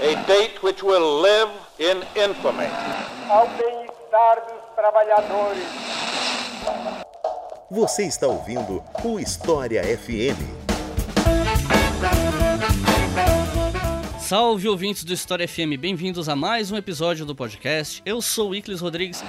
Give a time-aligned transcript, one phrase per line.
[0.00, 2.68] A date which will live in infamy.
[3.28, 5.62] Ao bem-estar dos trabalhadores.
[7.70, 10.40] Você está ouvindo o História FM.
[14.18, 18.00] Salve ouvintes do História FM, bem-vindos a mais um episódio do podcast.
[18.06, 19.22] Eu sou o Iclis Rodrigues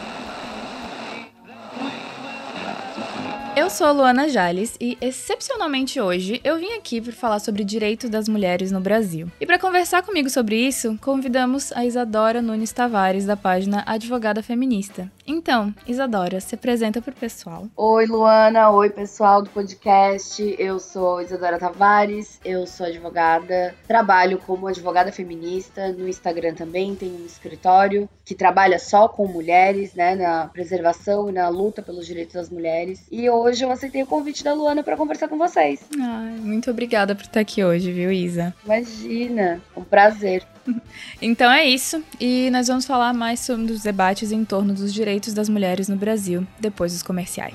[3.66, 8.12] Eu sou a Luana Jales e, excepcionalmente hoje, eu vim aqui para falar sobre direitos
[8.12, 9.28] das mulheres no Brasil.
[9.42, 15.12] E para conversar comigo sobre isso, convidamos a Isadora Nunes Tavares, da página Advogada Feminista.
[15.26, 17.68] Então, Isadora, se apresenta pro pessoal.
[17.76, 18.70] Oi, Luana.
[18.70, 20.56] Oi, pessoal do podcast.
[20.60, 25.92] Eu sou Isadora Tavares, eu sou advogada, trabalho como advogada feminista.
[25.92, 31.32] No Instagram também tenho um escritório que trabalha só com mulheres, né, na preservação e
[31.32, 33.08] na luta pelos direitos das mulheres.
[33.12, 35.80] E hoje hoje eu aceitei o convite da Luana para conversar com vocês.
[35.98, 38.54] Ai, muito obrigada por estar aqui hoje, viu, Isa?
[38.66, 40.46] Imagina, um prazer.
[41.22, 45.32] Então é isso, e nós vamos falar mais sobre os debates em torno dos direitos
[45.32, 47.54] das mulheres no Brasil, depois dos comerciais.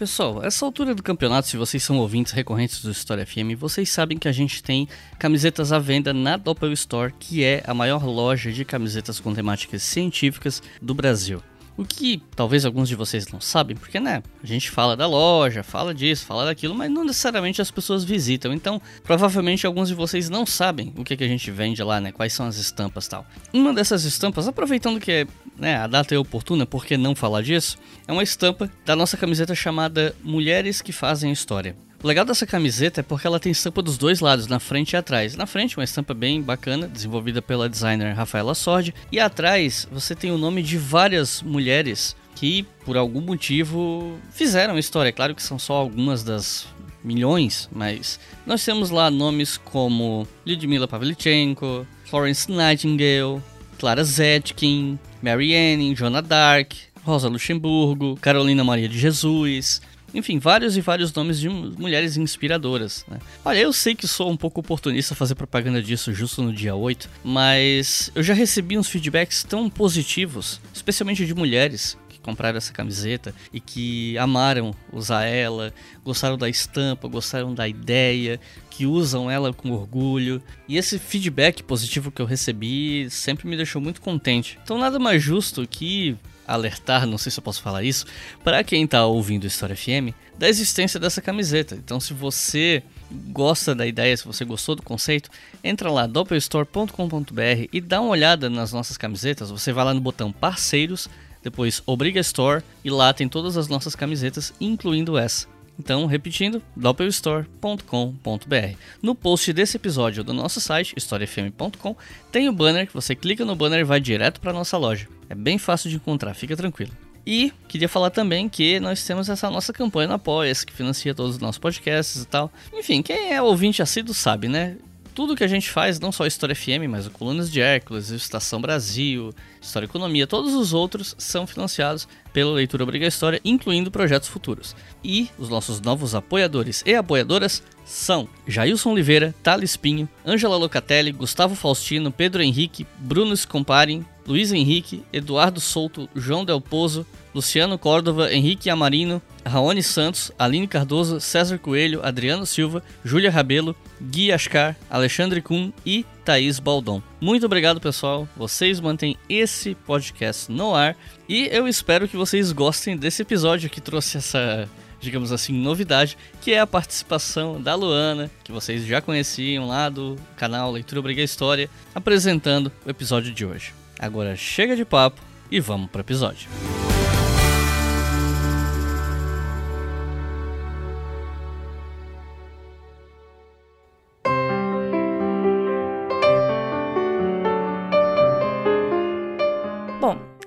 [0.00, 4.16] Pessoal, essa altura do campeonato, se vocês são ouvintes recorrentes do História FM, vocês sabem
[4.16, 8.50] que a gente tem camisetas à venda na Doppel Store, que é a maior loja
[8.50, 11.42] de camisetas com temáticas científicas do Brasil.
[11.76, 15.62] O que talvez alguns de vocês não sabem, porque né, a gente fala da loja,
[15.62, 18.52] fala disso, fala daquilo, mas não necessariamente as pessoas visitam.
[18.52, 22.12] Então, provavelmente alguns de vocês não sabem o que, que a gente vende lá, né?
[22.12, 23.26] Quais são as estampas tal.
[23.52, 27.78] Uma dessas estampas, aproveitando que né, a data é oportuna, por que não falar disso?
[28.06, 31.76] É uma estampa da nossa camiseta chamada Mulheres que Fazem História.
[32.02, 34.96] O legal dessa camiseta é porque ela tem estampa dos dois lados, na frente e
[34.96, 35.36] atrás.
[35.36, 38.94] Na frente, uma estampa bem bacana, desenvolvida pela designer Rafaela Sordi.
[39.12, 45.12] E atrás, você tem o nome de várias mulheres que, por algum motivo, fizeram história.
[45.12, 46.66] Claro que são só algumas das
[47.04, 53.42] milhões, mas nós temos lá nomes como Lyudmila Pavlichenko, Florence Nightingale,
[53.78, 56.72] Clara Zetkin, Mary Anning, Joana Dark,
[57.04, 59.82] Rosa Luxemburgo, Carolina Maria de Jesus,
[60.14, 63.04] enfim, vários e vários nomes de mulheres inspiradoras.
[63.08, 63.18] Né?
[63.44, 67.08] Olha, eu sei que sou um pouco oportunista fazer propaganda disso justo no dia 8,
[67.24, 73.34] mas eu já recebi uns feedbacks tão positivos, especialmente de mulheres, que compraram essa camiseta
[73.52, 75.72] e que amaram usar ela,
[76.04, 80.42] gostaram da estampa, gostaram da ideia, que usam ela com orgulho.
[80.66, 84.58] E esse feedback positivo que eu recebi sempre me deixou muito contente.
[84.62, 86.16] Então nada mais justo que
[86.52, 88.04] alertar, não sei se eu posso falar isso,
[88.42, 91.74] para quem está ouvindo História FM, da existência dessa camiseta.
[91.74, 95.30] Então, se você gosta da ideia, se você gostou do conceito,
[95.62, 99.50] entra lá doppelstore.com.br e dá uma olhada nas nossas camisetas.
[99.50, 101.08] Você vai lá no botão parceiros,
[101.42, 105.46] depois Obriga Store e lá tem todas as nossas camisetas, incluindo essa.
[105.80, 108.76] Então, repetindo, doppelstore.com.br.
[109.02, 111.96] No post desse episódio do nosso site, historiafm.com,
[112.30, 115.08] tem o banner você clica no banner e vai direto para nossa loja.
[115.30, 116.92] É bem fácil de encontrar, fica tranquilo.
[117.26, 121.36] E queria falar também que nós temos essa nossa campanha no Apoia-se, que financia todos
[121.36, 122.52] os nossos podcasts e tal.
[122.74, 124.76] Enfim, quem é ouvinte assíduo sabe, né?
[125.20, 128.08] Tudo que a gente faz, não só a História FM, mas o Colunas de Hércules,
[128.08, 134.30] Estação Brasil, História Economia, todos os outros são financiados pela Leitura Obriga História, incluindo projetos
[134.30, 134.74] futuros.
[135.04, 141.54] E os nossos novos apoiadores e apoiadoras são Jailson Oliveira, Thales Pinho, Ângela Locatelli, Gustavo
[141.54, 148.70] Faustino, Pedro Henrique, Bruno Scomparem, Luiz Henrique, Eduardo Souto, João Del Pozo, Luciano Córdova, Henrique
[148.70, 155.70] Amarino, Raoni Santos, Aline Cardoso, César Coelho, Adriano Silva, Júlia Rabelo, Gui Ascar, Alexandre Kuhn
[155.84, 157.02] e Thaís Baldon.
[157.20, 158.28] Muito obrigado, pessoal.
[158.36, 160.96] Vocês mantêm esse podcast no ar
[161.28, 164.68] e eu espero que vocês gostem desse episódio que trouxe essa,
[165.00, 170.16] digamos assim, novidade, que é a participação da Luana, que vocês já conheciam lá do
[170.36, 173.72] canal Leitura Briga História, apresentando o episódio de hoje.
[173.98, 176.48] Agora chega de papo e vamos para o episódio.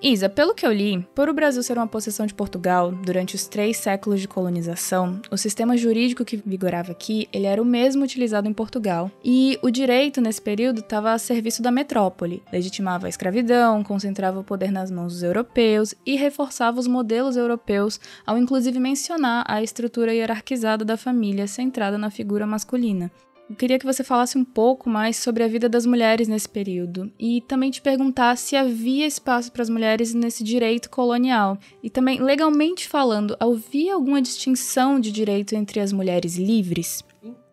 [0.03, 3.47] Isa, pelo que eu li, por o Brasil ser uma possessão de Portugal durante os
[3.47, 8.49] três séculos de colonização, o sistema jurídico que vigorava aqui ele era o mesmo utilizado
[8.49, 9.09] em Portugal.
[9.23, 14.43] E o direito nesse período estava a serviço da metrópole, legitimava a escravidão, concentrava o
[14.43, 17.97] poder nas mãos dos europeus e reforçava os modelos europeus,
[18.27, 23.09] ao inclusive mencionar a estrutura hierarquizada da família centrada na figura masculina.
[23.53, 27.11] Eu queria que você falasse um pouco mais sobre a vida das mulheres nesse período
[27.19, 31.59] e também te perguntar se havia espaço para as mulheres nesse direito colonial.
[31.83, 37.03] E também, legalmente falando, havia alguma distinção de direito entre as mulheres livres?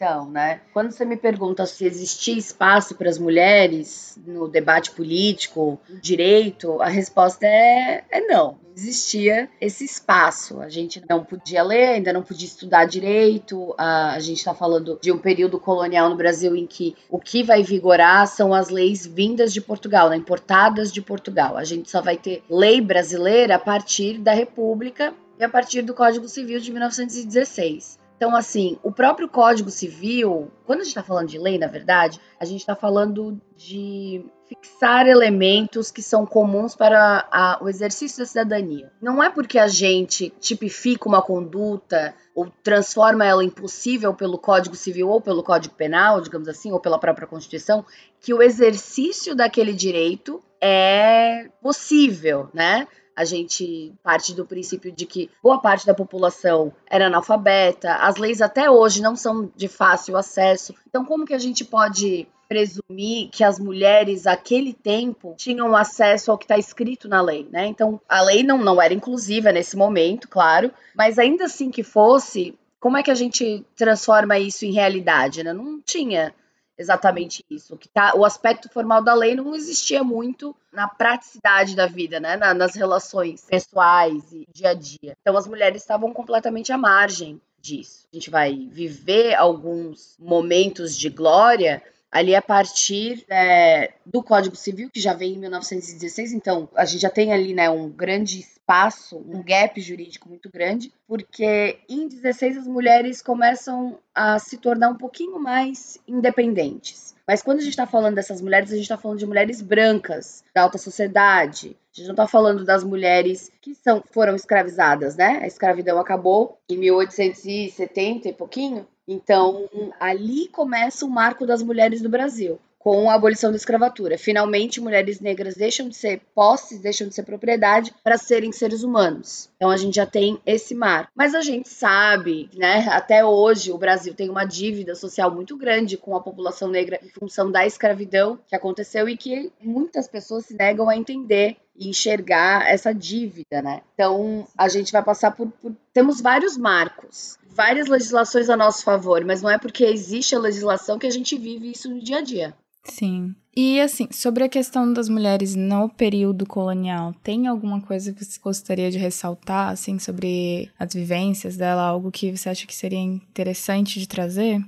[0.00, 0.62] Então, né?
[0.72, 6.88] Quando você me pergunta se existia espaço para as mulheres no debate político, direito, a
[6.88, 8.58] resposta é, é não.
[8.70, 10.58] Não existia esse espaço.
[10.60, 13.74] A gente não podia ler, ainda não podia estudar direito.
[13.76, 17.42] A, a gente está falando de um período colonial no Brasil em que o que
[17.42, 20.16] vai vigorar são as leis vindas de Portugal, né?
[20.16, 21.58] importadas de Portugal.
[21.58, 25.92] A gente só vai ter lei brasileira a partir da República e a partir do
[25.92, 27.99] Código Civil de 1916.
[28.20, 32.20] Então, assim, o próprio Código Civil, quando a gente está falando de lei, na verdade,
[32.38, 38.26] a gente está falando de fixar elementos que são comuns para a, o exercício da
[38.26, 38.92] cidadania.
[39.00, 45.08] Não é porque a gente tipifica uma conduta ou transforma ela impossível pelo Código Civil
[45.08, 47.86] ou pelo Código Penal, digamos assim, ou pela própria Constituição,
[48.20, 52.86] que o exercício daquele direito é possível, né?
[53.20, 58.40] A gente parte do princípio de que boa parte da população era analfabeta, as leis
[58.40, 60.74] até hoje não são de fácil acesso.
[60.88, 66.38] Então, como que a gente pode presumir que as mulheres aquele tempo tinham acesso ao
[66.38, 67.66] que está escrito na lei, né?
[67.66, 72.58] Então, a lei não, não era inclusiva nesse momento, claro, mas ainda assim que fosse,
[72.80, 75.52] como é que a gente transforma isso em realidade, né?
[75.52, 76.34] Não tinha
[76.80, 77.76] exatamente isso.
[77.76, 82.36] Que tá, o aspecto formal da lei não existia muito na praticidade da vida, né?
[82.36, 85.16] Na, nas relações pessoais e dia a dia.
[85.20, 88.06] Então as mulheres estavam completamente à margem disso.
[88.10, 94.90] A gente vai viver alguns momentos de glória ali a partir é, do Código Civil,
[94.90, 99.16] que já vem em 1916, então a gente já tem ali né, um grande espaço,
[99.16, 104.96] um gap jurídico muito grande, porque em 16 as mulheres começam a se tornar um
[104.96, 107.14] pouquinho mais independentes.
[107.30, 110.42] Mas quando a gente está falando dessas mulheres, a gente está falando de mulheres brancas,
[110.52, 111.76] da alta sociedade.
[111.94, 115.38] A gente não está falando das mulheres que são, foram escravizadas, né?
[115.40, 118.84] A escravidão acabou em 1870 e pouquinho.
[119.06, 119.68] Então,
[120.00, 124.16] ali começa o marco das mulheres do Brasil com a abolição da escravatura.
[124.16, 129.50] Finalmente, mulheres negras deixam de ser posses, deixam de ser propriedade para serem seres humanos.
[129.56, 131.12] Então a gente já tem esse marco.
[131.14, 135.98] Mas a gente sabe, né, até hoje o Brasil tem uma dívida social muito grande
[135.98, 140.54] com a população negra em função da escravidão que aconteceu e que muitas pessoas se
[140.54, 143.82] negam a entender e enxergar essa dívida, né?
[143.94, 149.24] Então a gente vai passar por, por temos vários marcos, várias legislações a nosso favor,
[149.24, 152.22] mas não é porque existe a legislação que a gente vive isso no dia a
[152.22, 152.54] dia.
[152.84, 153.34] Sim.
[153.54, 158.38] E assim, sobre a questão das mulheres no período colonial, tem alguma coisa que você
[158.40, 163.98] gostaria de ressaltar, assim, sobre as vivências dela, algo que você acha que seria interessante
[163.98, 164.60] de trazer?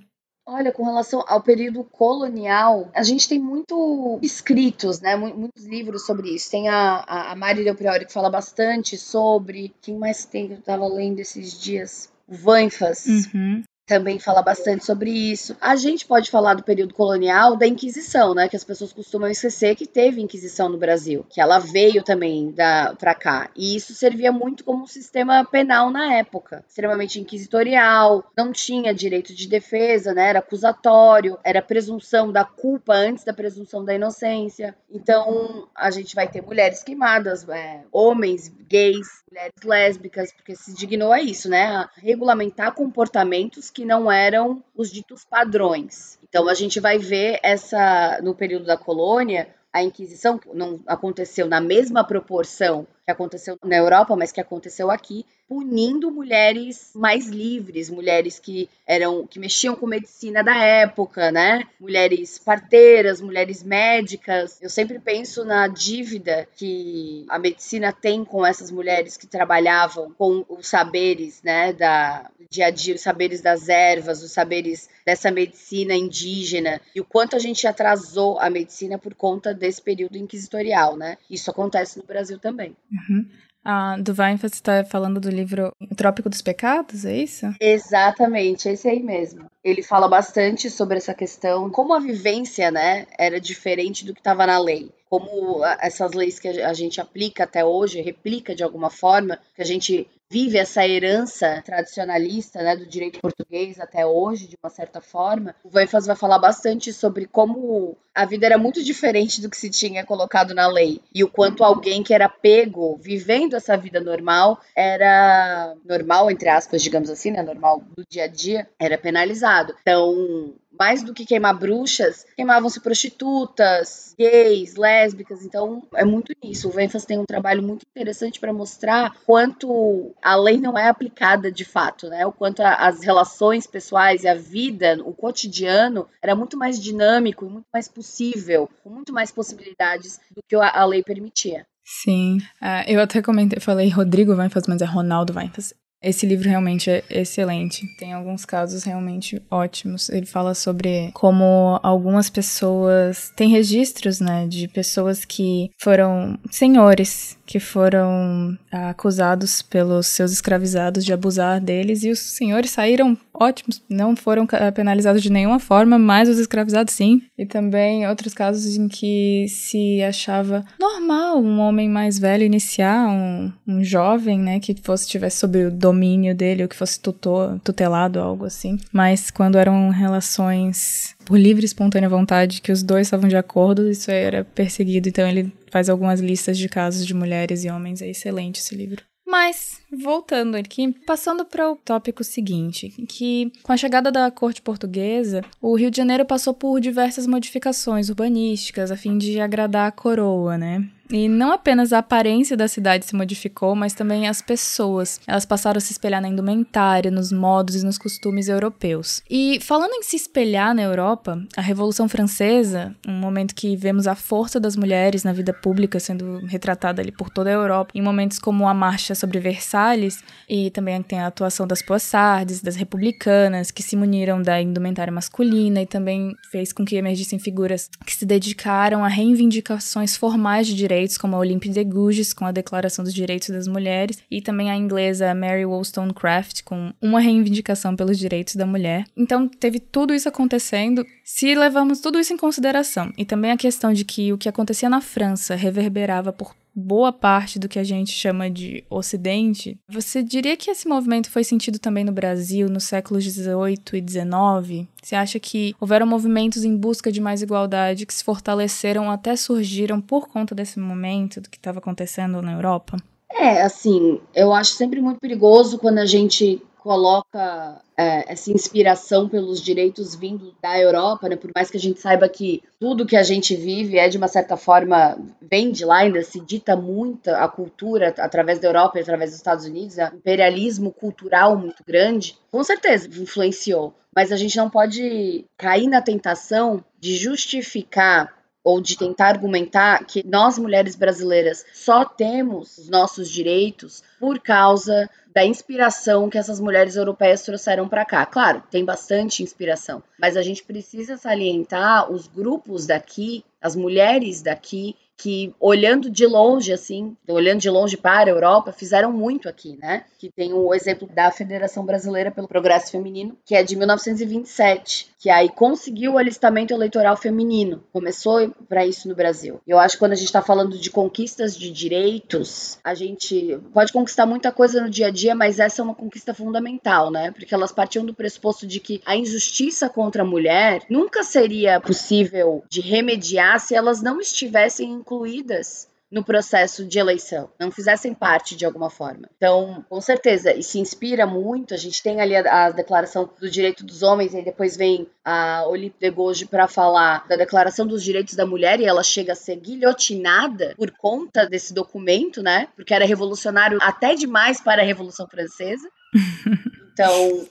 [0.44, 5.14] Olha, com relação ao período colonial, a gente tem muito escritos, né?
[5.14, 6.50] Muitos livros sobre isso.
[6.50, 9.72] Tem a, a, Mari Del Priori que fala bastante sobre.
[9.80, 12.12] Quem mais tem que eu estava lendo esses dias?
[12.26, 13.06] O Vanfas.
[13.06, 15.56] Uhum também fala bastante sobre isso.
[15.60, 18.48] A gente pode falar do período colonial da Inquisição, né?
[18.48, 22.94] Que as pessoas costumam esquecer que teve Inquisição no Brasil, que ela veio também da
[22.98, 23.50] para cá.
[23.56, 29.34] E isso servia muito como um sistema penal na época, extremamente inquisitorial, não tinha direito
[29.34, 30.28] de defesa, né?
[30.28, 34.76] Era acusatório, era presunção da culpa antes da presunção da inocência.
[34.90, 41.12] Então a gente vai ter mulheres queimadas, é, homens gays, mulheres lésbicas, porque se dignou
[41.12, 41.64] a isso, né?
[41.64, 46.18] A regulamentar comportamentos que não eram os ditos padrões.
[46.22, 51.60] Então a gente vai ver essa no período da colônia a Inquisição não aconteceu na
[51.60, 58.38] mesma proporção que aconteceu na Europa, mas que aconteceu aqui, punindo mulheres mais livres, mulheres
[58.38, 61.64] que eram que mexiam com medicina da época, né?
[61.80, 64.58] Mulheres parteiras, mulheres médicas.
[64.62, 70.44] Eu sempre penso na dívida que a medicina tem com essas mulheres que trabalhavam com
[70.48, 75.94] os saberes, né, da dia a dia, os saberes das ervas, os saberes dessa medicina
[75.94, 81.16] indígena e o quanto a gente atrasou a medicina por conta desse período inquisitorial, né?
[81.30, 82.76] Isso acontece no Brasil também.
[82.92, 83.26] Uhum.
[83.64, 87.46] Ah, Weinfeld, você está falando do livro Trópico dos Pecados, é isso?
[87.60, 89.46] Exatamente, esse aí mesmo.
[89.62, 94.46] Ele fala bastante sobre essa questão, como a vivência, né, era diferente do que estava
[94.46, 99.38] na lei como essas leis que a gente aplica até hoje, replica de alguma forma,
[99.54, 104.70] que a gente vive essa herança tradicionalista né, do direito português até hoje, de uma
[104.70, 105.54] certa forma.
[105.62, 109.68] O Vanfas vai falar bastante sobre como a vida era muito diferente do que se
[109.68, 114.58] tinha colocado na lei e o quanto alguém que era pego vivendo essa vida normal
[114.74, 119.74] era normal entre aspas, digamos assim, né, normal do dia a dia, era penalizado.
[119.82, 125.44] Então, mais do que queimar bruxas, queimavam-se prostitutas, gays, lésbicas.
[125.44, 126.68] Então, é muito nisso.
[126.68, 131.50] O Venfas tem um trabalho muito interessante para mostrar quanto a lei não é aplicada
[131.50, 132.26] de fato, né?
[132.26, 137.46] O quanto a, as relações pessoais e a vida, o cotidiano, era muito mais dinâmico
[137.46, 141.66] e muito mais possível, com muito mais possibilidades do que a, a lei permitia.
[141.84, 145.74] Sim, uh, eu até comentei, falei Rodrigo Weinfels, mas é Ronaldo Weinfels.
[146.02, 147.86] Esse livro realmente é excelente.
[147.96, 150.08] Tem alguns casos realmente ótimos.
[150.08, 153.32] Ele fala sobre como algumas pessoas.
[153.36, 161.12] Tem registros, né, de pessoas que foram senhores que foram acusados pelos seus escravizados de
[161.12, 166.38] abusar deles e os senhores saíram ótimos, não foram penalizados de nenhuma forma, mas os
[166.38, 167.22] escravizados sim.
[167.36, 173.52] E também outros casos em que se achava normal um homem mais velho iniciar um,
[173.66, 178.20] um jovem, né, que fosse tivesse sob o domínio dele ou que fosse tutor, tutelado,
[178.20, 178.78] algo assim.
[178.92, 183.90] Mas quando eram relações por livre e espontânea vontade, que os dois estavam de acordo,
[183.90, 185.08] isso era perseguido.
[185.08, 188.02] Então ele faz algumas listas de casos de mulheres e homens.
[188.02, 189.02] É excelente esse livro.
[189.26, 195.42] Mas, voltando aqui, passando para o tópico seguinte, que com a chegada da corte portuguesa,
[195.58, 200.58] o Rio de Janeiro passou por diversas modificações urbanísticas a fim de agradar a coroa,
[200.58, 200.86] né?
[201.12, 205.20] E não apenas a aparência da cidade se modificou, mas também as pessoas.
[205.26, 209.22] Elas passaram a se espelhar na indumentária, nos modos e nos costumes europeus.
[209.28, 214.14] E falando em se espelhar na Europa, a Revolução Francesa, um momento que vemos a
[214.14, 218.38] força das mulheres na vida pública sendo retratada ali por toda a Europa, em momentos
[218.38, 223.82] como a marcha sobre Versalhes, e também tem a atuação das poissardes, das republicanas, que
[223.82, 229.04] se muniram da indumentária masculina e também fez com que emergissem figuras que se dedicaram
[229.04, 233.14] a reivindicações formais de direitos direitos, como a Olympe de Gouges, com a Declaração dos
[233.14, 238.66] Direitos das Mulheres, e também a inglesa Mary Wollstonecraft, com uma reivindicação pelos direitos da
[238.66, 239.04] mulher.
[239.16, 241.04] Então, teve tudo isso acontecendo.
[241.24, 244.88] Se levamos tudo isso em consideração, e também a questão de que o que acontecia
[244.88, 250.56] na França reverberava por boa parte do que a gente chama de Ocidente, você diria
[250.56, 254.88] que esse movimento foi sentido também no Brasil nos séculos 18 e 19?
[255.02, 260.00] Você acha que houveram movimentos em busca de mais igualdade que se fortaleceram até surgiram
[260.00, 262.96] por conta desse momento do que estava acontecendo na Europa?
[263.34, 269.60] É, assim, eu acho sempre muito perigoso quando a gente coloca é, essa inspiração pelos
[269.60, 271.36] direitos vindo da Europa, né?
[271.36, 274.26] Por mais que a gente saiba que tudo que a gente vive é de uma
[274.26, 279.02] certa forma vem de lá, ainda se dita muito a cultura através da Europa e
[279.02, 280.10] através dos Estados Unidos, né?
[280.12, 283.94] imperialismo cultural muito grande, com certeza influenciou.
[284.14, 290.26] Mas a gente não pode cair na tentação de justificar ou de tentar argumentar que
[290.26, 296.96] nós mulheres brasileiras só temos os nossos direitos por causa da inspiração que essas mulheres
[296.96, 298.24] europeias trouxeram para cá.
[298.26, 304.94] Claro, tem bastante inspiração, mas a gente precisa salientar os grupos daqui, as mulheres daqui
[305.22, 310.04] que olhando de longe, assim, olhando de longe para a Europa, fizeram muito aqui, né?
[310.18, 315.30] Que tem o exemplo da Federação Brasileira pelo Progresso Feminino, que é de 1927, que
[315.30, 317.84] aí conseguiu o alistamento eleitoral feminino.
[317.92, 319.60] Começou para isso no Brasil.
[319.64, 323.92] Eu acho que quando a gente está falando de conquistas de direitos, a gente pode
[323.92, 327.30] conquistar muita coisa no dia a dia, mas essa é uma conquista fundamental, né?
[327.30, 332.64] Porque elas partiam do pressuposto de que a injustiça contra a mulher nunca seria possível
[332.68, 338.66] de remediar se elas não estivessem incluídas no processo de eleição, não fizessem parte de
[338.66, 339.30] alguma forma.
[339.34, 341.72] Então, com certeza, e se inspira muito.
[341.72, 345.64] A gente tem ali a, a Declaração do Direito dos Homens, e depois vem a
[345.66, 349.36] Olympe de Gouges para falar da Declaração dos Direitos da Mulher, e ela chega a
[349.36, 352.68] ser guilhotinada por conta desse documento, né?
[352.76, 355.88] Porque era revolucionário até demais para a Revolução Francesa.
[356.92, 357.48] Então,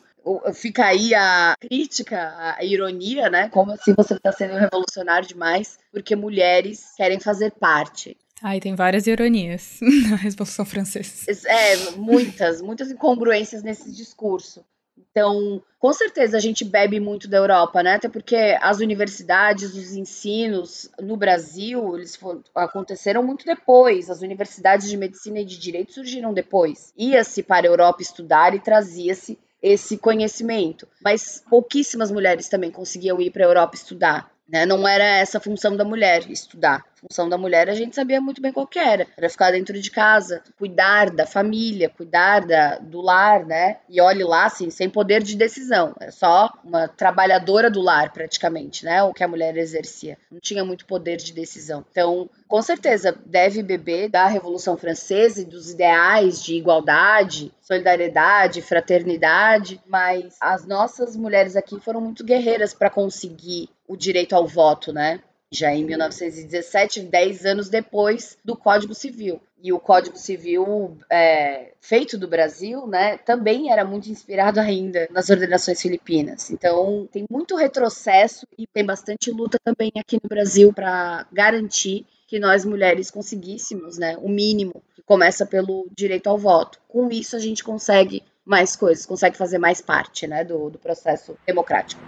[0.53, 3.49] fica aí a crítica, a ironia, né?
[3.49, 8.17] Como assim você está sendo revolucionário demais porque mulheres querem fazer parte.
[8.41, 11.31] Ah, e tem várias ironias na Revolução Francesa.
[11.45, 14.65] É, muitas, muitas incongruências nesse discurso.
[15.11, 17.95] Então, com certeza a gente bebe muito da Europa, né?
[17.95, 24.09] Até porque as universidades, os ensinos no Brasil, eles foram, aconteceram muito depois.
[24.09, 26.93] As universidades de medicina e de direito surgiram depois.
[26.97, 30.87] Ia-se para a Europa estudar e trazia-se esse conhecimento.
[31.03, 34.31] Mas pouquíssimas mulheres também conseguiam ir para a Europa estudar.
[34.47, 34.65] Né?
[34.65, 36.83] Não era essa a função da mulher estudar.
[37.01, 39.07] Função da mulher a gente sabia muito bem qual que era.
[39.17, 43.77] Era ficar dentro de casa, cuidar da família, cuidar da, do lar, né?
[43.89, 45.95] E olhe lá, assim, sem poder de decisão.
[45.99, 49.01] É só uma trabalhadora do lar, praticamente, né?
[49.03, 50.17] O que a mulher exercia.
[50.31, 51.83] Não tinha muito poder de decisão.
[51.89, 59.81] Então, com certeza, deve beber da Revolução Francesa e dos ideais de igualdade, solidariedade, fraternidade,
[59.87, 65.21] mas as nossas mulheres aqui foram muito guerreiras para conseguir o direito ao voto, né?
[65.51, 69.41] Já em 1917, 10 anos depois do Código Civil.
[69.63, 75.29] E o Código Civil é, feito do Brasil, né, também era muito inspirado ainda nas
[75.29, 76.49] ordenações filipinas.
[76.49, 82.39] Então, tem muito retrocesso e tem bastante luta também aqui no Brasil para garantir que
[82.39, 86.79] nós mulheres conseguíssemos, né, o mínimo, que começa pelo direito ao voto.
[86.87, 91.37] Com isso, a gente consegue mais coisas, consegue fazer mais parte, né, do, do processo
[91.45, 92.01] democrático.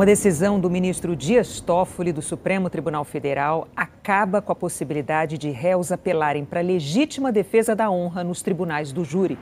[0.00, 5.50] Uma decisão do ministro Dias Toffoli do Supremo Tribunal Federal acaba com a possibilidade de
[5.50, 9.38] réus apelarem para legítima defesa da honra nos tribunais do júri.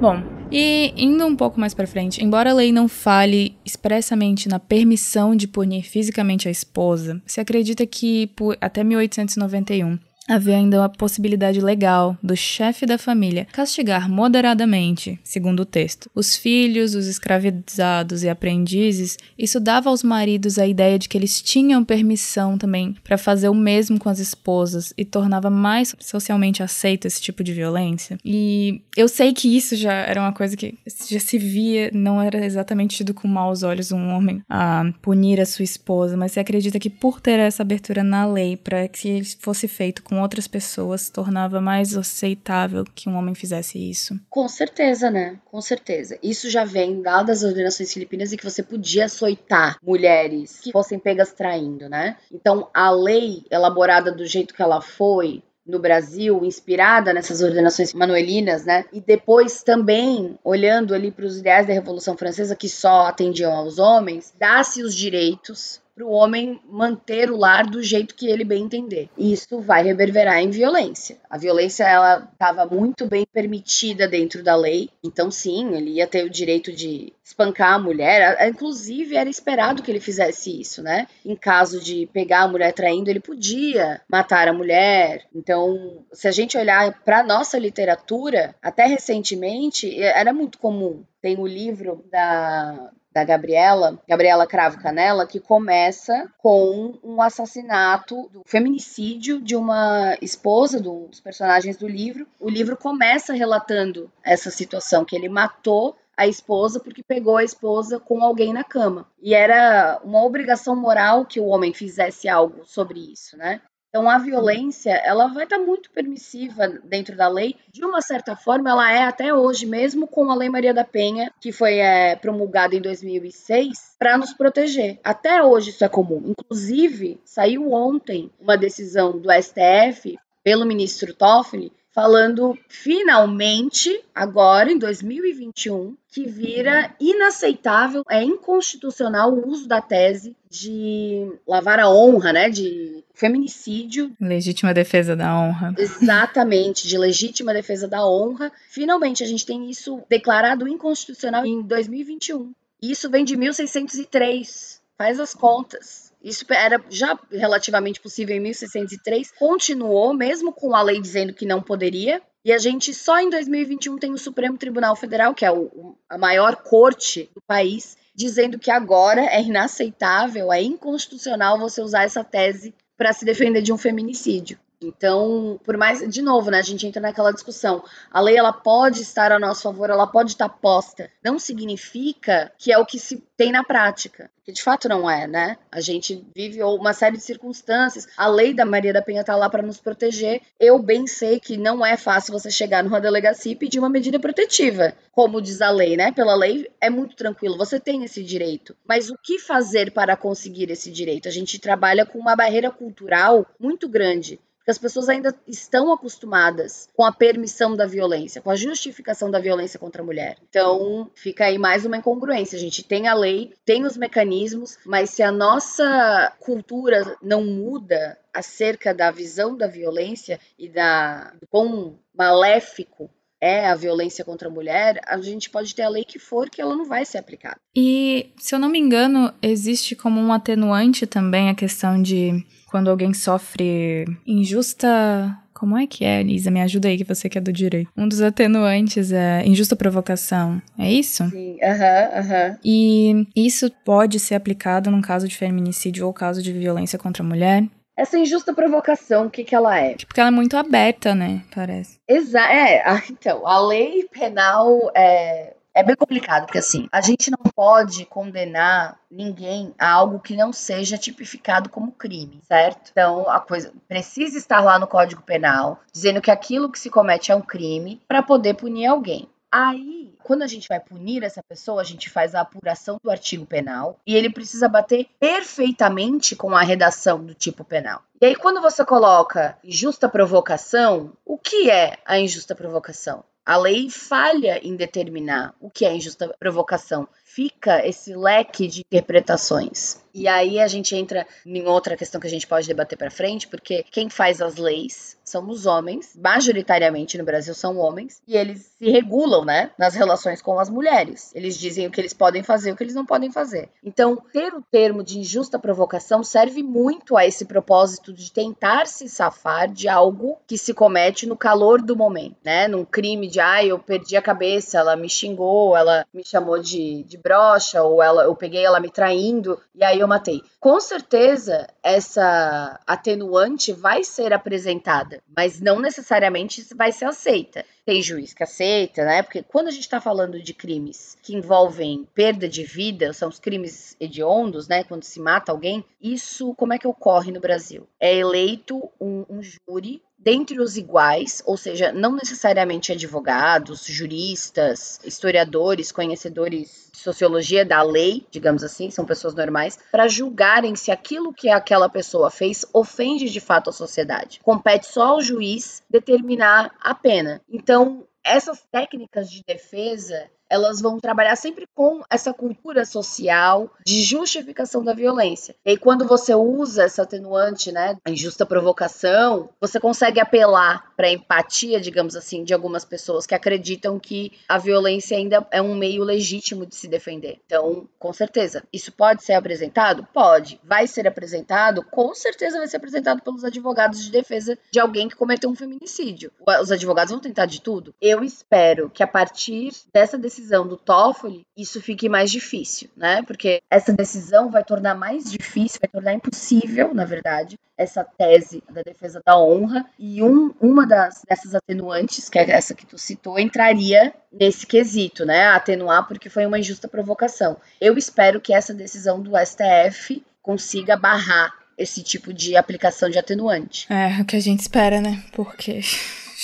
[0.00, 4.58] Bom, e indo um pouco mais para frente, embora a lei não fale expressamente na
[4.58, 10.88] permissão de punir fisicamente a esposa, se acredita que por, até 1891 havia ainda a
[10.88, 18.22] possibilidade legal do chefe da família castigar moderadamente, segundo o texto, os filhos, os escravizados
[18.22, 19.18] e aprendizes.
[19.38, 23.54] Isso dava aos maridos a ideia de que eles tinham permissão também para fazer o
[23.54, 28.18] mesmo com as esposas e tornava mais socialmente aceito esse tipo de violência.
[28.24, 30.78] E eu sei que isso já era uma coisa que
[31.08, 35.46] já se via, não era exatamente tido com maus olhos um homem a punir a
[35.46, 39.68] sua esposa, mas se acredita que por ter essa abertura na lei para que fosse
[39.68, 44.16] feito com com outras pessoas tornava mais aceitável que um homem fizesse isso.
[44.30, 45.40] Com certeza, né?
[45.44, 46.16] Com certeza.
[46.22, 51.32] Isso já vem das ordenações filipinas e que você podia açoitar mulheres que fossem pegas
[51.32, 52.16] traindo, né?
[52.32, 58.64] Então, a lei elaborada do jeito que ela foi, no Brasil, inspirada nessas ordenações manuelinas,
[58.64, 58.84] né?
[58.92, 63.78] E depois também olhando ali para os ideais da Revolução Francesa que só atendiam aos
[63.80, 68.64] homens, dá-se os direitos para o homem manter o lar do jeito que ele bem
[68.64, 69.08] entender.
[69.16, 71.18] Isso vai reverberar em violência.
[71.30, 76.24] A violência ela estava muito bem permitida dentro da lei, então sim, ele ia ter
[76.24, 78.36] o direito de espancar a mulher.
[78.48, 81.06] Inclusive era esperado que ele fizesse isso, né?
[81.24, 85.26] Em caso de pegar a mulher traindo, ele podia matar a mulher.
[85.34, 91.04] Então, se a gente olhar para nossa literatura, até recentemente era muito comum.
[91.22, 98.42] Tem o livro da da Gabriela, Gabriela Cravo Canela, que começa com um assassinato, do
[98.44, 102.26] feminicídio de uma esposa dos personagens do livro.
[102.40, 108.00] O livro começa relatando essa situação, que ele matou a esposa porque pegou a esposa
[108.00, 109.06] com alguém na cama.
[109.22, 113.60] E era uma obrigação moral que o homem fizesse algo sobre isso, né?
[113.94, 117.54] Então a violência, ela vai estar tá muito permissiva dentro da lei.
[117.70, 121.32] De uma certa forma, ela é até hoje, mesmo com a Lei Maria da Penha,
[121.40, 124.98] que foi é, promulgada em 2006, para nos proteger.
[125.04, 126.34] Até hoje isso é comum.
[126.36, 135.96] Inclusive, saiu ontem uma decisão do STF pelo ministro Toffoli falando finalmente, agora em 2021,
[136.10, 143.04] que vira inaceitável, é inconstitucional o uso da tese de lavar a honra, né, de
[143.14, 144.12] feminicídio.
[144.20, 145.72] Legítima defesa da honra.
[145.78, 148.50] Exatamente, de legítima defesa da honra.
[148.68, 152.52] Finalmente a gente tem isso declarado inconstitucional em 2021.
[152.82, 154.82] Isso vem de 1603.
[154.98, 156.03] Faz as contas.
[156.24, 161.60] Isso era já relativamente possível em 1603, continuou, mesmo com a lei dizendo que não
[161.60, 162.22] poderia.
[162.42, 166.16] E a gente só em 2021 tem o Supremo Tribunal Federal, que é o, a
[166.16, 172.74] maior corte do país, dizendo que agora é inaceitável, é inconstitucional você usar essa tese
[172.96, 174.58] para se defender de um feminicídio.
[174.86, 177.82] Então, por mais, de novo, né, a gente entra naquela discussão.
[178.10, 181.10] A lei ela pode estar a nosso favor, ela pode estar posta.
[181.22, 185.26] Não significa que é o que se tem na prática, que de fato não é,
[185.26, 185.56] né?
[185.72, 188.06] A gente vive uma série de circunstâncias.
[188.16, 190.40] A lei da Maria da Penha tá lá para nos proteger.
[190.60, 194.20] Eu bem sei que não é fácil você chegar numa delegacia e pedir uma medida
[194.20, 196.12] protetiva, como diz a lei, né?
[196.12, 198.76] Pela lei é muito tranquilo, você tem esse direito.
[198.86, 201.26] Mas o que fazer para conseguir esse direito?
[201.26, 206.88] A gente trabalha com uma barreira cultural muito grande porque as pessoas ainda estão acostumadas
[206.96, 210.38] com a permissão da violência, com a justificação da violência contra a mulher.
[210.48, 212.56] Então, fica aí mais uma incongruência.
[212.56, 218.18] A gente tem a lei, tem os mecanismos, mas se a nossa cultura não muda
[218.32, 223.10] acerca da visão da violência e da do quão maléfico
[223.44, 226.62] é a violência contra a mulher, a gente pode ter a lei que for que
[226.62, 227.56] ela não vai ser aplicada.
[227.76, 232.88] E, se eu não me engano, existe como um atenuante também a questão de quando
[232.88, 236.50] alguém sofre injusta como é que é, Elisa?
[236.50, 237.88] Me ajuda aí, que você que é do direito.
[237.96, 240.60] Um dos atenuantes é injusta provocação.
[240.76, 241.24] É isso?
[241.30, 242.58] Sim, aham, uh aham.
[242.64, 247.26] E isso pode ser aplicado num caso de feminicídio ou caso de violência contra a
[247.26, 247.64] mulher?
[247.96, 249.94] Essa injusta provocação, o que, que ela é?
[249.94, 251.42] Porque ela é muito aberta, né?
[251.54, 251.98] Parece.
[252.08, 252.52] Exato.
[252.52, 258.04] É, então, a lei penal é, é bem complicado, porque assim, a gente não pode
[258.06, 262.90] condenar ninguém a algo que não seja tipificado como crime, certo?
[262.90, 267.32] Então, a coisa precisa estar lá no Código Penal, dizendo que aquilo que se comete
[267.32, 269.28] é um crime para poder punir alguém.
[269.56, 273.46] Aí, quando a gente vai punir essa pessoa, a gente faz a apuração do artigo
[273.46, 278.02] penal e ele precisa bater perfeitamente com a redação do tipo penal.
[278.20, 283.22] E aí, quando você coloca injusta provocação, o que é a injusta provocação?
[283.46, 287.06] A lei falha em determinar o que é injusta provocação.
[287.34, 290.04] Fica esse leque de interpretações.
[290.14, 293.48] E aí a gente entra em outra questão que a gente pode debater para frente,
[293.48, 298.70] porque quem faz as leis são os homens, majoritariamente no Brasil são homens, e eles
[298.78, 301.34] se regulam, né, nas relações com as mulheres.
[301.34, 303.68] Eles dizem o que eles podem fazer e o que eles não podem fazer.
[303.82, 309.08] Então, ter o termo de injusta provocação serve muito a esse propósito de tentar se
[309.08, 312.68] safar de algo que se comete no calor do momento, né?
[312.68, 316.60] Num crime de, ai, ah, eu perdi a cabeça, ela me xingou, ela me chamou
[316.60, 320.42] de, de brocha, ou ela, eu peguei ela me traindo, e aí eu matei.
[320.60, 327.64] Com certeza, essa atenuante vai ser apresentada, mas não necessariamente vai ser aceita.
[327.86, 329.22] Tem juiz que aceita, né?
[329.22, 333.38] Porque quando a gente está falando de crimes que envolvem perda de vida, são os
[333.38, 334.84] crimes hediondos, né?
[334.84, 337.86] Quando se mata alguém, isso como é que ocorre no Brasil?
[338.00, 345.92] É eleito um, um júri dentre os iguais, ou seja, não necessariamente advogados, juristas, historiadores,
[345.92, 351.48] conhecedores de sociologia da lei, digamos assim, são pessoas normais, para julgarem se aquilo que
[351.48, 354.40] aquela pessoa fez ofende de fato a sociedade.
[354.42, 357.42] Compete só ao juiz determinar a pena.
[357.48, 364.84] Então, essas técnicas de defesa elas vão trabalhar sempre com essa cultura social de justificação
[364.84, 365.56] da violência.
[365.64, 371.08] E aí, quando você usa essa atenuante, né, a injusta provocação, você consegue apelar para
[371.08, 375.74] a empatia, digamos assim, de algumas pessoas que acreditam que a violência ainda é um
[375.74, 377.40] meio legítimo de se defender.
[377.44, 380.06] Então, com certeza, isso pode ser apresentado?
[380.14, 380.60] Pode.
[380.62, 381.82] Vai ser apresentado?
[381.90, 386.30] Com certeza vai ser apresentado pelos advogados de defesa de alguém que cometeu um feminicídio.
[386.60, 387.92] Os advogados vão tentar de tudo.
[388.00, 393.22] Eu espero que a partir dessa decisão decisão do Toffoli, isso fique mais difícil, né?
[393.22, 398.82] Porque essa decisão vai tornar mais difícil, vai tornar impossível, na verdade, essa tese da
[398.82, 399.86] defesa da honra.
[399.98, 405.24] E um, uma das, dessas atenuantes, que é essa que tu citou, entraria nesse quesito,
[405.24, 405.46] né?
[405.48, 407.56] Atenuar porque foi uma injusta provocação.
[407.80, 413.86] Eu espero que essa decisão do STF consiga barrar esse tipo de aplicação de atenuante.
[413.90, 415.24] É, o que a gente espera, né?
[415.32, 415.80] Porque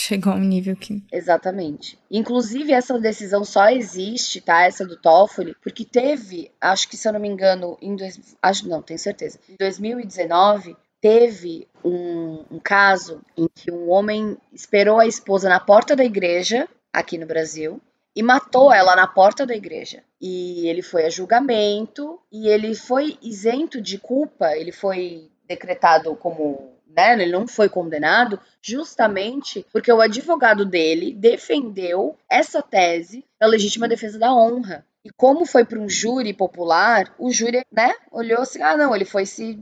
[0.01, 1.05] chegou a um nível que.
[1.13, 1.99] Exatamente.
[2.11, 4.63] Inclusive, essa decisão só existe, tá?
[4.63, 8.69] Essa do Toffoli, porque teve, acho que se eu não me engano, em dois, acho
[8.69, 9.39] não, tenho certeza.
[9.49, 15.95] Em 2019, teve um, um caso em que um homem esperou a esposa na porta
[15.95, 17.81] da igreja, aqui no Brasil,
[18.17, 20.03] e matou ela na porta da igreja.
[20.21, 26.80] E ele foi a julgamento e ele foi isento de culpa, ele foi decretado como
[26.95, 27.13] né?
[27.15, 34.19] Ele não foi condenado justamente porque o advogado dele defendeu essa tese da legítima defesa
[34.19, 34.85] da honra.
[35.05, 39.05] E como foi para um júri popular, o júri, né, olhou assim: ah, não, ele
[39.05, 39.59] foi se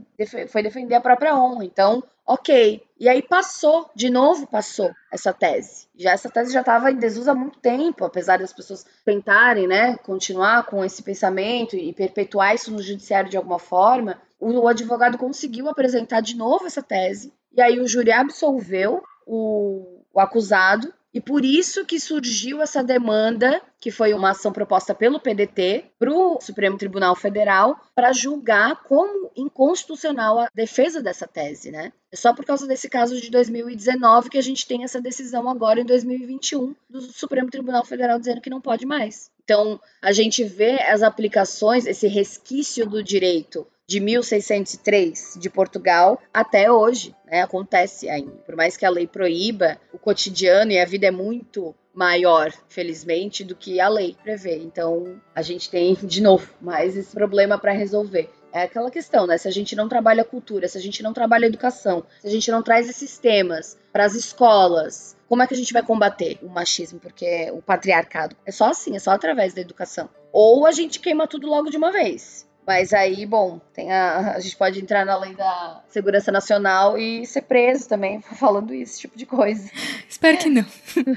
[0.49, 1.63] foi defender a própria honra.
[1.63, 2.83] Então, ok.
[2.99, 5.87] E aí passou, de novo passou essa tese.
[5.97, 9.95] Já essa tese já estava em desuso há muito tempo, apesar das pessoas tentarem, né,
[9.97, 15.67] continuar com esse pensamento e perpetuar isso no judiciário de alguma forma o advogado conseguiu
[15.67, 21.43] apresentar de novo essa tese, e aí o júri absolveu o, o acusado, e por
[21.43, 26.77] isso que surgiu essa demanda, que foi uma ação proposta pelo PDT, para o Supremo
[26.77, 31.91] Tribunal Federal, para julgar como inconstitucional a defesa dessa tese, né?
[32.11, 35.79] É só por causa desse caso de 2019 que a gente tem essa decisão agora
[35.79, 39.31] em 2021 do Supremo Tribunal Federal dizendo que não pode mais.
[39.43, 46.71] Então, a gente vê as aplicações, esse resquício do direito de 1603 de Portugal até
[46.71, 47.41] hoje, né?
[47.41, 48.33] Acontece ainda.
[48.45, 53.43] Por mais que a lei proíba, o cotidiano e a vida é muito maior, felizmente,
[53.43, 54.57] do que a lei prevê.
[54.57, 58.29] Então, a gente tem de novo mais esse problema para resolver.
[58.53, 59.39] É aquela questão, né?
[59.39, 62.51] Se a gente não trabalha cultura, se a gente não trabalha educação, se a gente
[62.51, 66.49] não traz esses temas para as escolas, Como é que a gente vai combater o
[66.49, 68.35] machismo, porque o patriarcado?
[68.47, 70.09] É só assim, é só através da educação.
[70.31, 72.48] Ou a gente queima tudo logo de uma vez.
[72.69, 77.25] Mas aí, bom, tem a, a gente pode entrar na lei da segurança nacional e
[77.25, 79.71] ser preso também falando esse tipo de coisa.
[80.07, 80.63] Espero que não.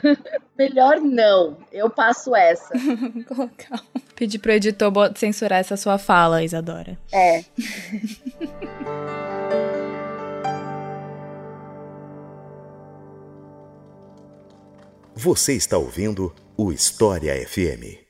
[0.56, 1.58] Melhor não.
[1.70, 2.72] Eu passo essa.
[2.74, 3.84] Vou colocar.
[4.16, 6.98] Pedir pro editor censurar essa sua fala, Isadora.
[7.12, 7.44] É.
[15.14, 18.01] Você está ouvindo o História FM.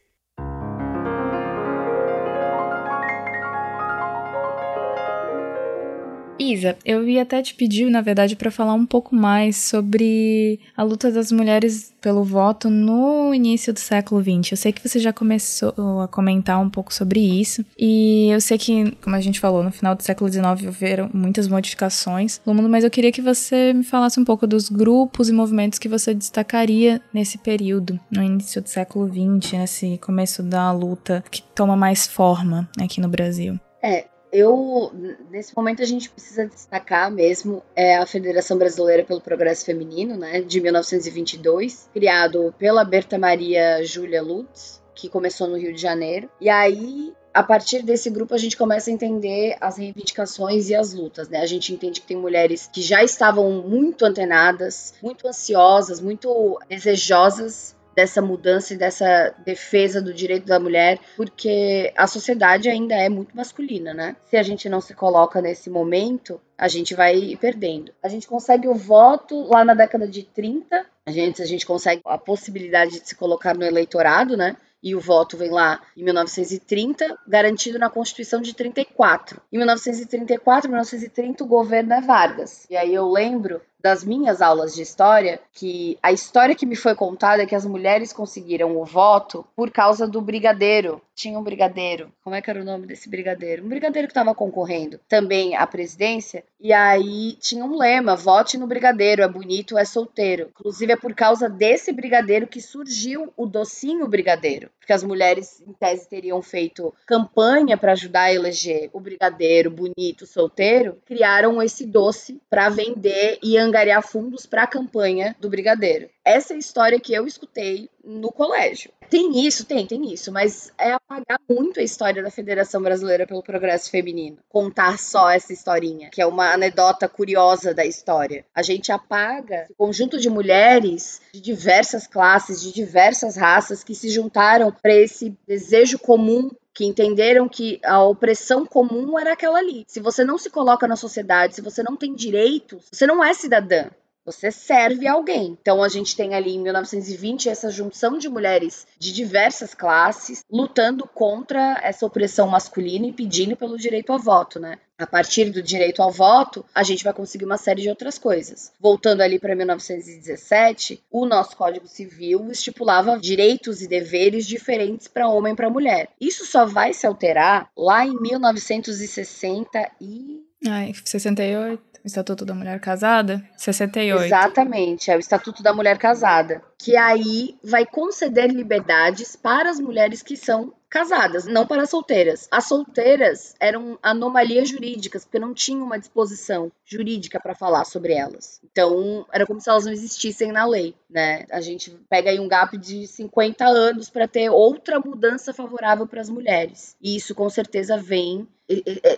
[6.42, 10.82] Isa, eu ia até te pedir, na verdade, para falar um pouco mais sobre a
[10.82, 14.52] luta das mulheres pelo voto no início do século XX.
[14.52, 18.58] Eu sei que você já começou a comentar um pouco sobre isso, e eu sei
[18.58, 22.68] que, como a gente falou, no final do século XIX houveram muitas modificações no mundo,
[22.68, 26.12] mas eu queria que você me falasse um pouco dos grupos e movimentos que você
[26.12, 32.06] destacaria nesse período, no início do século XX, nesse começo da luta que toma mais
[32.06, 33.58] forma aqui no Brasil.
[33.82, 34.90] É, eu
[35.30, 40.40] nesse momento a gente precisa destacar mesmo é a Federação Brasileira pelo Progresso Feminino, né,
[40.40, 46.30] de 1922, criado pela Berta Maria Júlia Lutz, que começou no Rio de Janeiro.
[46.40, 50.92] E aí a partir desse grupo a gente começa a entender as reivindicações e as
[50.92, 51.40] lutas, né?
[51.40, 57.74] A gente entende que tem mulheres que já estavam muito antenadas, muito ansiosas, muito desejosas
[57.94, 63.36] dessa mudança e dessa defesa do direito da mulher, porque a sociedade ainda é muito
[63.36, 64.16] masculina, né?
[64.24, 67.92] Se a gente não se coloca nesse momento, a gente vai perdendo.
[68.02, 72.00] A gente consegue o voto lá na década de 30, a gente, a gente consegue
[72.04, 74.56] a possibilidade de se colocar no eleitorado, né?
[74.82, 79.40] e o voto vem lá em 1930, garantido na Constituição de 34.
[79.52, 82.66] Em 1934, 1930, o governo é Vargas.
[82.68, 86.94] E aí eu lembro das minhas aulas de história que a história que me foi
[86.94, 91.02] contada é que as mulheres conseguiram o voto por causa do brigadeiro.
[91.14, 92.10] Tinha um brigadeiro.
[92.24, 93.64] Como é que era o nome desse brigadeiro?
[93.64, 96.42] Um brigadeiro que estava concorrendo também à presidência.
[96.58, 100.48] E aí tinha um lema: vote no brigadeiro, é bonito, é solteiro.
[100.58, 104.70] Inclusive é por causa desse brigadeiro que surgiu o docinho brigadeiro.
[104.78, 110.26] Porque as mulheres, em tese, teriam feito campanha para ajudar a eleger o brigadeiro bonito,
[110.26, 110.98] solteiro.
[111.04, 116.10] Criaram esse doce para vender e angariar fundos para a campanha do Brigadeiro.
[116.24, 118.92] Essa é história que eu escutei no colégio.
[119.10, 123.42] Tem isso, tem, tem isso, mas é apagar muito a história da Federação Brasileira pelo
[123.42, 124.38] Progresso Feminino.
[124.48, 128.44] Contar só essa historinha, que é uma anedota curiosa da história.
[128.54, 134.08] A gente apaga o conjunto de mulheres de diversas classes, de diversas raças que se
[134.08, 139.84] juntaram para esse desejo comum que entenderam que a opressão comum era aquela ali.
[139.86, 143.34] Se você não se coloca na sociedade, se você não tem direitos, você não é
[143.34, 143.90] cidadã.
[144.24, 145.58] Você serve alguém.
[145.60, 151.06] Então a gente tem ali em 1920 essa junção de mulheres de diversas classes lutando
[151.06, 154.78] contra essa opressão masculina e pedindo pelo direito ao voto, né?
[154.98, 158.72] A partir do direito ao voto, a gente vai conseguir uma série de outras coisas.
[158.78, 165.54] Voltando ali para 1917, o nosso Código Civil estipulava direitos e deveres diferentes para homem
[165.54, 166.08] e para mulher.
[166.20, 171.82] Isso só vai se alterar lá em 1960 e Ai, 68.
[172.04, 173.42] Estatuto da Mulher Casada?
[173.56, 174.24] 68.
[174.24, 176.62] Exatamente, é o Estatuto da Mulher Casada.
[176.82, 182.48] Que aí vai conceder liberdades para as mulheres que são casadas, não para solteiras.
[182.50, 188.60] As solteiras eram anomalias jurídicas, porque não tinha uma disposição jurídica para falar sobre elas.
[188.64, 191.46] Então, era como se elas não existissem na lei, né?
[191.52, 196.20] A gente pega aí um gap de 50 anos para ter outra mudança favorável para
[196.20, 196.96] as mulheres.
[197.00, 198.46] E isso com certeza vem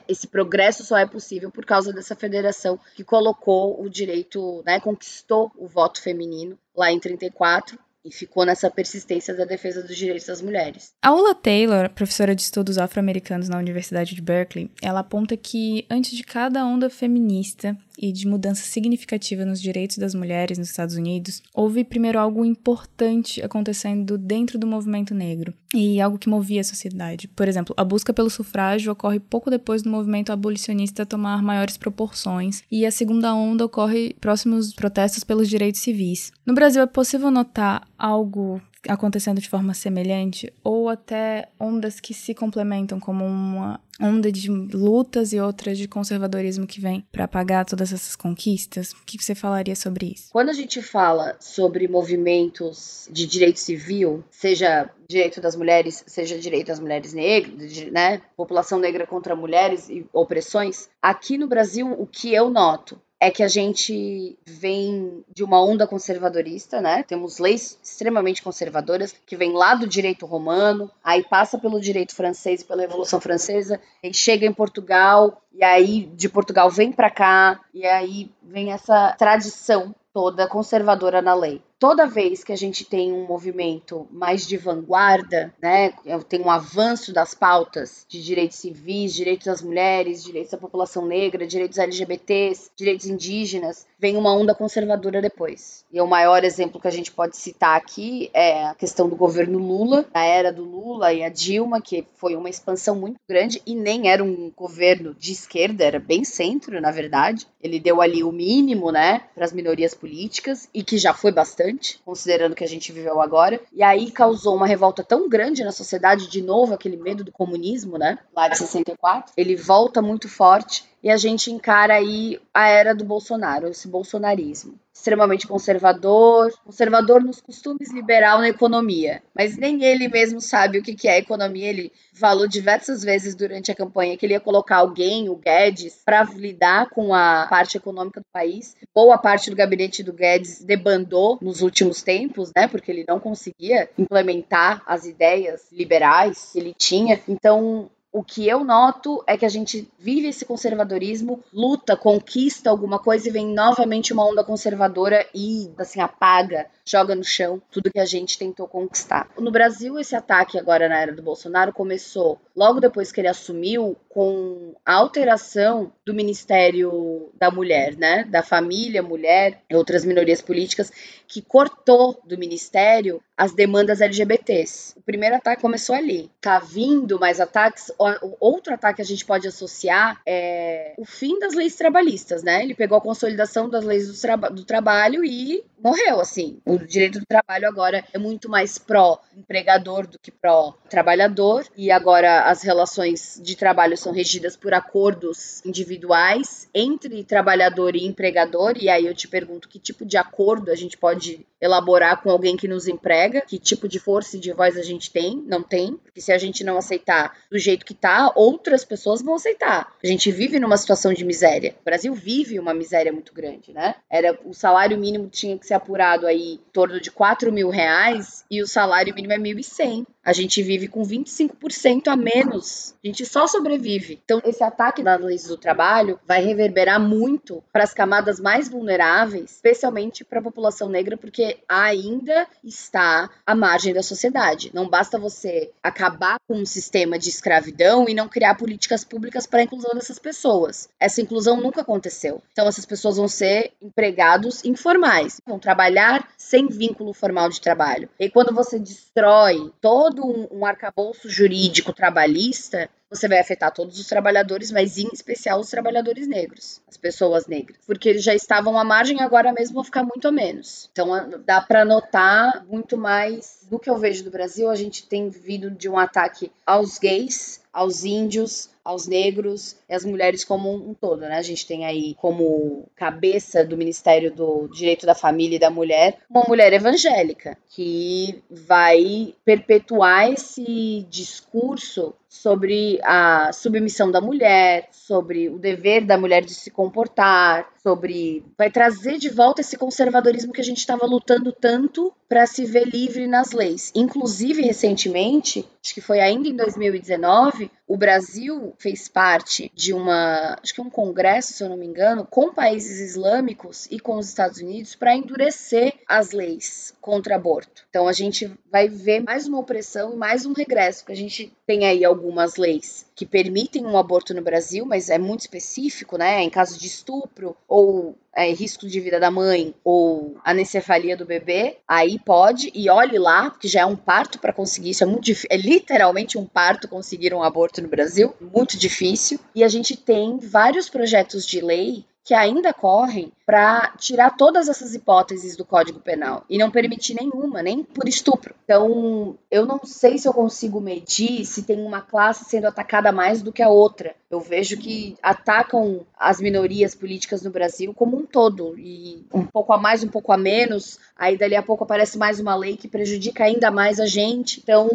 [0.09, 5.53] esse progresso só é possível por causa dessa federação que colocou o direito, né, conquistou
[5.57, 10.43] o voto feminino lá em 34 e ficou nessa persistência da defesa dos direitos das
[10.43, 10.93] mulheres.
[11.01, 16.23] A Taylor, professora de estudos afro-americanos na Universidade de Berkeley, ela aponta que antes de
[16.23, 21.85] cada onda feminista e de mudança significativa nos direitos das mulheres nos Estados Unidos, houve
[21.85, 27.29] primeiro algo importante acontecendo dentro do movimento negro e algo que movia a sociedade.
[27.29, 32.63] Por exemplo, a busca pelo sufrágio ocorre pouco depois do movimento abolicionista tomar maiores proporções
[32.71, 36.33] e a segunda onda ocorre próximos protestos pelos direitos civis.
[36.47, 42.35] No Brasil é possível notar algo acontecendo de forma semelhante ou até ondas que se
[42.35, 47.93] complementam como uma onda de lutas e outras de conservadorismo que vem para apagar todas
[47.93, 48.93] essas conquistas?
[48.93, 50.29] O que você falaria sobre isso?
[50.33, 56.69] Quando a gente fala sobre movimentos de direito civil, seja direito das mulheres, seja direito
[56.69, 62.35] das mulheres negras, né, população negra contra mulheres e opressões, aqui no Brasil o que
[62.35, 67.03] eu noto é que a gente vem de uma onda conservadorista, né?
[67.03, 72.61] Temos leis extremamente conservadoras que vêm lá do direito romano, aí passa pelo direito francês
[72.61, 77.61] e pela Revolução Francesa, e chega em Portugal, e aí de Portugal vem para cá,
[77.73, 83.13] e aí vem essa tradição toda conservadora na lei toda vez que a gente tem
[83.13, 85.93] um movimento mais de vanguarda, né,
[86.29, 91.47] tem um avanço das pautas de direitos civis, direitos das mulheres, direitos da população negra,
[91.47, 95.85] direitos LGBTs, direitos indígenas, vem uma onda conservadora depois.
[95.93, 99.59] E o maior exemplo que a gente pode citar aqui é a questão do governo
[99.59, 103.75] Lula, a era do Lula e a Dilma, que foi uma expansão muito grande e
[103.75, 107.47] nem era um governo de esquerda, era bem centro, na verdade.
[107.63, 111.64] Ele deu ali o mínimo, né, para as minorias políticas e que já foi bastante
[112.05, 113.61] considerando que a gente viveu agora.
[113.73, 117.99] E aí causou uma revolta tão grande na sociedade, de novo, aquele medo do comunismo,
[117.99, 118.19] né?
[118.35, 119.33] Lá de 64.
[119.37, 124.81] Ele volta muito forte e a gente encara aí a era do Bolsonaro, esse bolsonarismo.
[124.91, 129.23] Extremamente conservador, conservador nos costumes, liberal na economia.
[129.35, 131.69] Mas nem ele mesmo sabe o que é economia.
[131.69, 136.23] Ele falou diversas vezes durante a campanha que ele ia colocar alguém, o Guedes, para
[136.23, 138.75] lidar com a parte econômica do país.
[138.95, 142.67] Boa parte do gabinete do Guedes debandou nos últimos tempos, né?
[142.67, 147.21] Porque ele não conseguia implementar as ideias liberais que ele tinha.
[147.29, 152.97] Então, o que eu noto é que a gente vive esse conservadorismo, luta, conquista alguma
[152.97, 157.99] coisa e vem novamente uma onda conservadora e assim apaga, joga no chão tudo que
[157.99, 159.29] a gente tentou conquistar.
[159.37, 163.97] No Brasil, esse ataque agora na era do Bolsonaro começou logo depois que ele assumiu
[164.09, 170.93] com a alteração do Ministério da Mulher, né, da família, mulher e outras minorias políticas
[171.27, 174.95] que cortou do ministério as demandas LGBTs.
[174.97, 176.31] O primeiro ataque começou ali.
[176.41, 177.93] Tá vindo mais ataques.
[178.39, 182.63] Outro ataque que a gente pode associar é o fim das leis trabalhistas, né?
[182.63, 186.59] Ele pegou a consolidação das leis do, traba do trabalho e morreu, assim.
[186.65, 191.67] O direito do trabalho agora é muito mais pró-empregador do que pró-trabalhador.
[191.77, 198.75] E agora as relações de trabalho são regidas por acordos individuais entre trabalhador e empregador.
[198.81, 201.14] E aí eu te pergunto que tipo de acordo a gente pode
[201.61, 205.11] elaborar com alguém que nos emprega, que tipo de força e de voz a gente
[205.11, 209.23] tem, não tem, porque se a gente não aceitar do jeito que tá, outras pessoas
[209.23, 209.93] vão aceitar.
[210.03, 211.75] A gente vive numa situação de miséria.
[211.81, 213.95] O Brasil vive uma miséria muito grande, né?
[214.11, 218.45] Era o salário mínimo tinha que ser apurado aí em torno de 4 mil reais
[218.51, 220.07] e o salário mínimo é 1.100.
[220.25, 222.95] A gente vive com 25% a menos.
[223.05, 224.21] A gente só sobrevive.
[224.25, 229.53] Então, esse ataque das leis do trabalho vai reverberar muito para as camadas mais vulneráveis,
[229.53, 234.71] especialmente para a população negra, porque ainda está à margem da sociedade.
[234.73, 239.61] Não basta você acabar com um sistema de escravidão e não criar políticas públicas para
[239.61, 240.89] a inclusão dessas pessoas.
[240.99, 242.43] Essa inclusão nunca aconteceu.
[242.53, 248.09] Então, essas pessoas vão ser empregados informais, vão trabalhar sem vínculo formal de trabalho.
[248.19, 253.99] E quando você destrói todo todo um, um arcabouço jurídico trabalhista, você vai afetar todos
[253.99, 258.79] os trabalhadores, mas em especial os trabalhadores negros, as pessoas negras, porque eles já estavam
[258.79, 260.89] à margem agora mesmo vão ficar muito a menos.
[260.93, 261.09] Então
[261.45, 264.71] dá para notar muito mais do que eu vejo do Brasil.
[264.71, 270.05] A gente tem vindo de um ataque aos gays, aos índios, aos negros e às
[270.05, 271.37] mulheres como um todo, né?
[271.39, 276.19] A gente tem aí como cabeça do Ministério do Direito da Família e da Mulher
[276.29, 285.57] uma mulher evangélica que vai perpetuar esse discurso sobre a submissão da mulher, sobre o
[285.57, 290.65] dever da mulher de se comportar, sobre vai trazer de volta esse conservadorismo que a
[290.65, 293.93] gente estava lutando tanto para se ver livre nas leis.
[293.95, 300.75] Inclusive recentemente, acho que foi ainda em 2019, o Brasil fez parte de uma, acho
[300.75, 304.59] que um congresso, se eu não me engano, com países islâmicos e com os Estados
[304.61, 307.85] Unidos para endurecer as leis contra aborto.
[307.91, 311.53] Então a gente vai ver mais uma opressão e mais um regresso, que a gente
[311.67, 316.43] tem aí algumas leis que permitem um aborto no Brasil, mas é muito específico, né?
[316.43, 321.77] Em caso de estupro ou é, risco de vida da mãe ou anencefalia do bebê,
[321.87, 325.31] aí pode, e olhe lá, porque já é um parto para conseguir isso, é muito
[325.51, 329.39] é literalmente um parto conseguir um aborto no Brasil, muito difícil.
[329.55, 334.95] E a gente tem vários projetos de lei que ainda correm para tirar todas essas
[334.95, 338.55] hipóteses do Código Penal e não permitir nenhuma, nem por estupro.
[338.65, 343.43] Então, eu não sei se eu consigo medir se tem uma classe sendo atacada mais
[343.43, 344.15] do que a outra.
[344.31, 349.75] Eu vejo que atacam as minorias políticas no Brasil como um todo e um pouco
[349.75, 350.99] a mais, um pouco a menos.
[351.17, 354.61] Aí dali a pouco aparece mais uma lei que prejudica ainda mais a gente.
[354.61, 354.91] Então,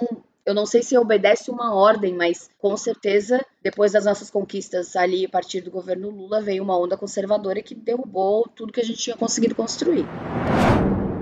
[0.50, 5.24] eu não sei se obedece uma ordem, mas com certeza, depois das nossas conquistas ali
[5.24, 8.98] a partir do governo Lula, veio uma onda conservadora que derrubou tudo que a gente
[8.98, 10.08] tinha conseguido construir.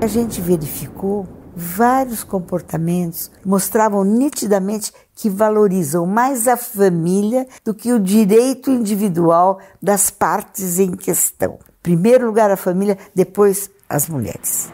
[0.02, 8.00] A gente verificou vários comportamentos mostravam nitidamente que valorizam mais a família do que o
[8.00, 11.60] direito individual das partes em questão.
[11.84, 14.72] Primeiro lugar a família, depois as mulheres.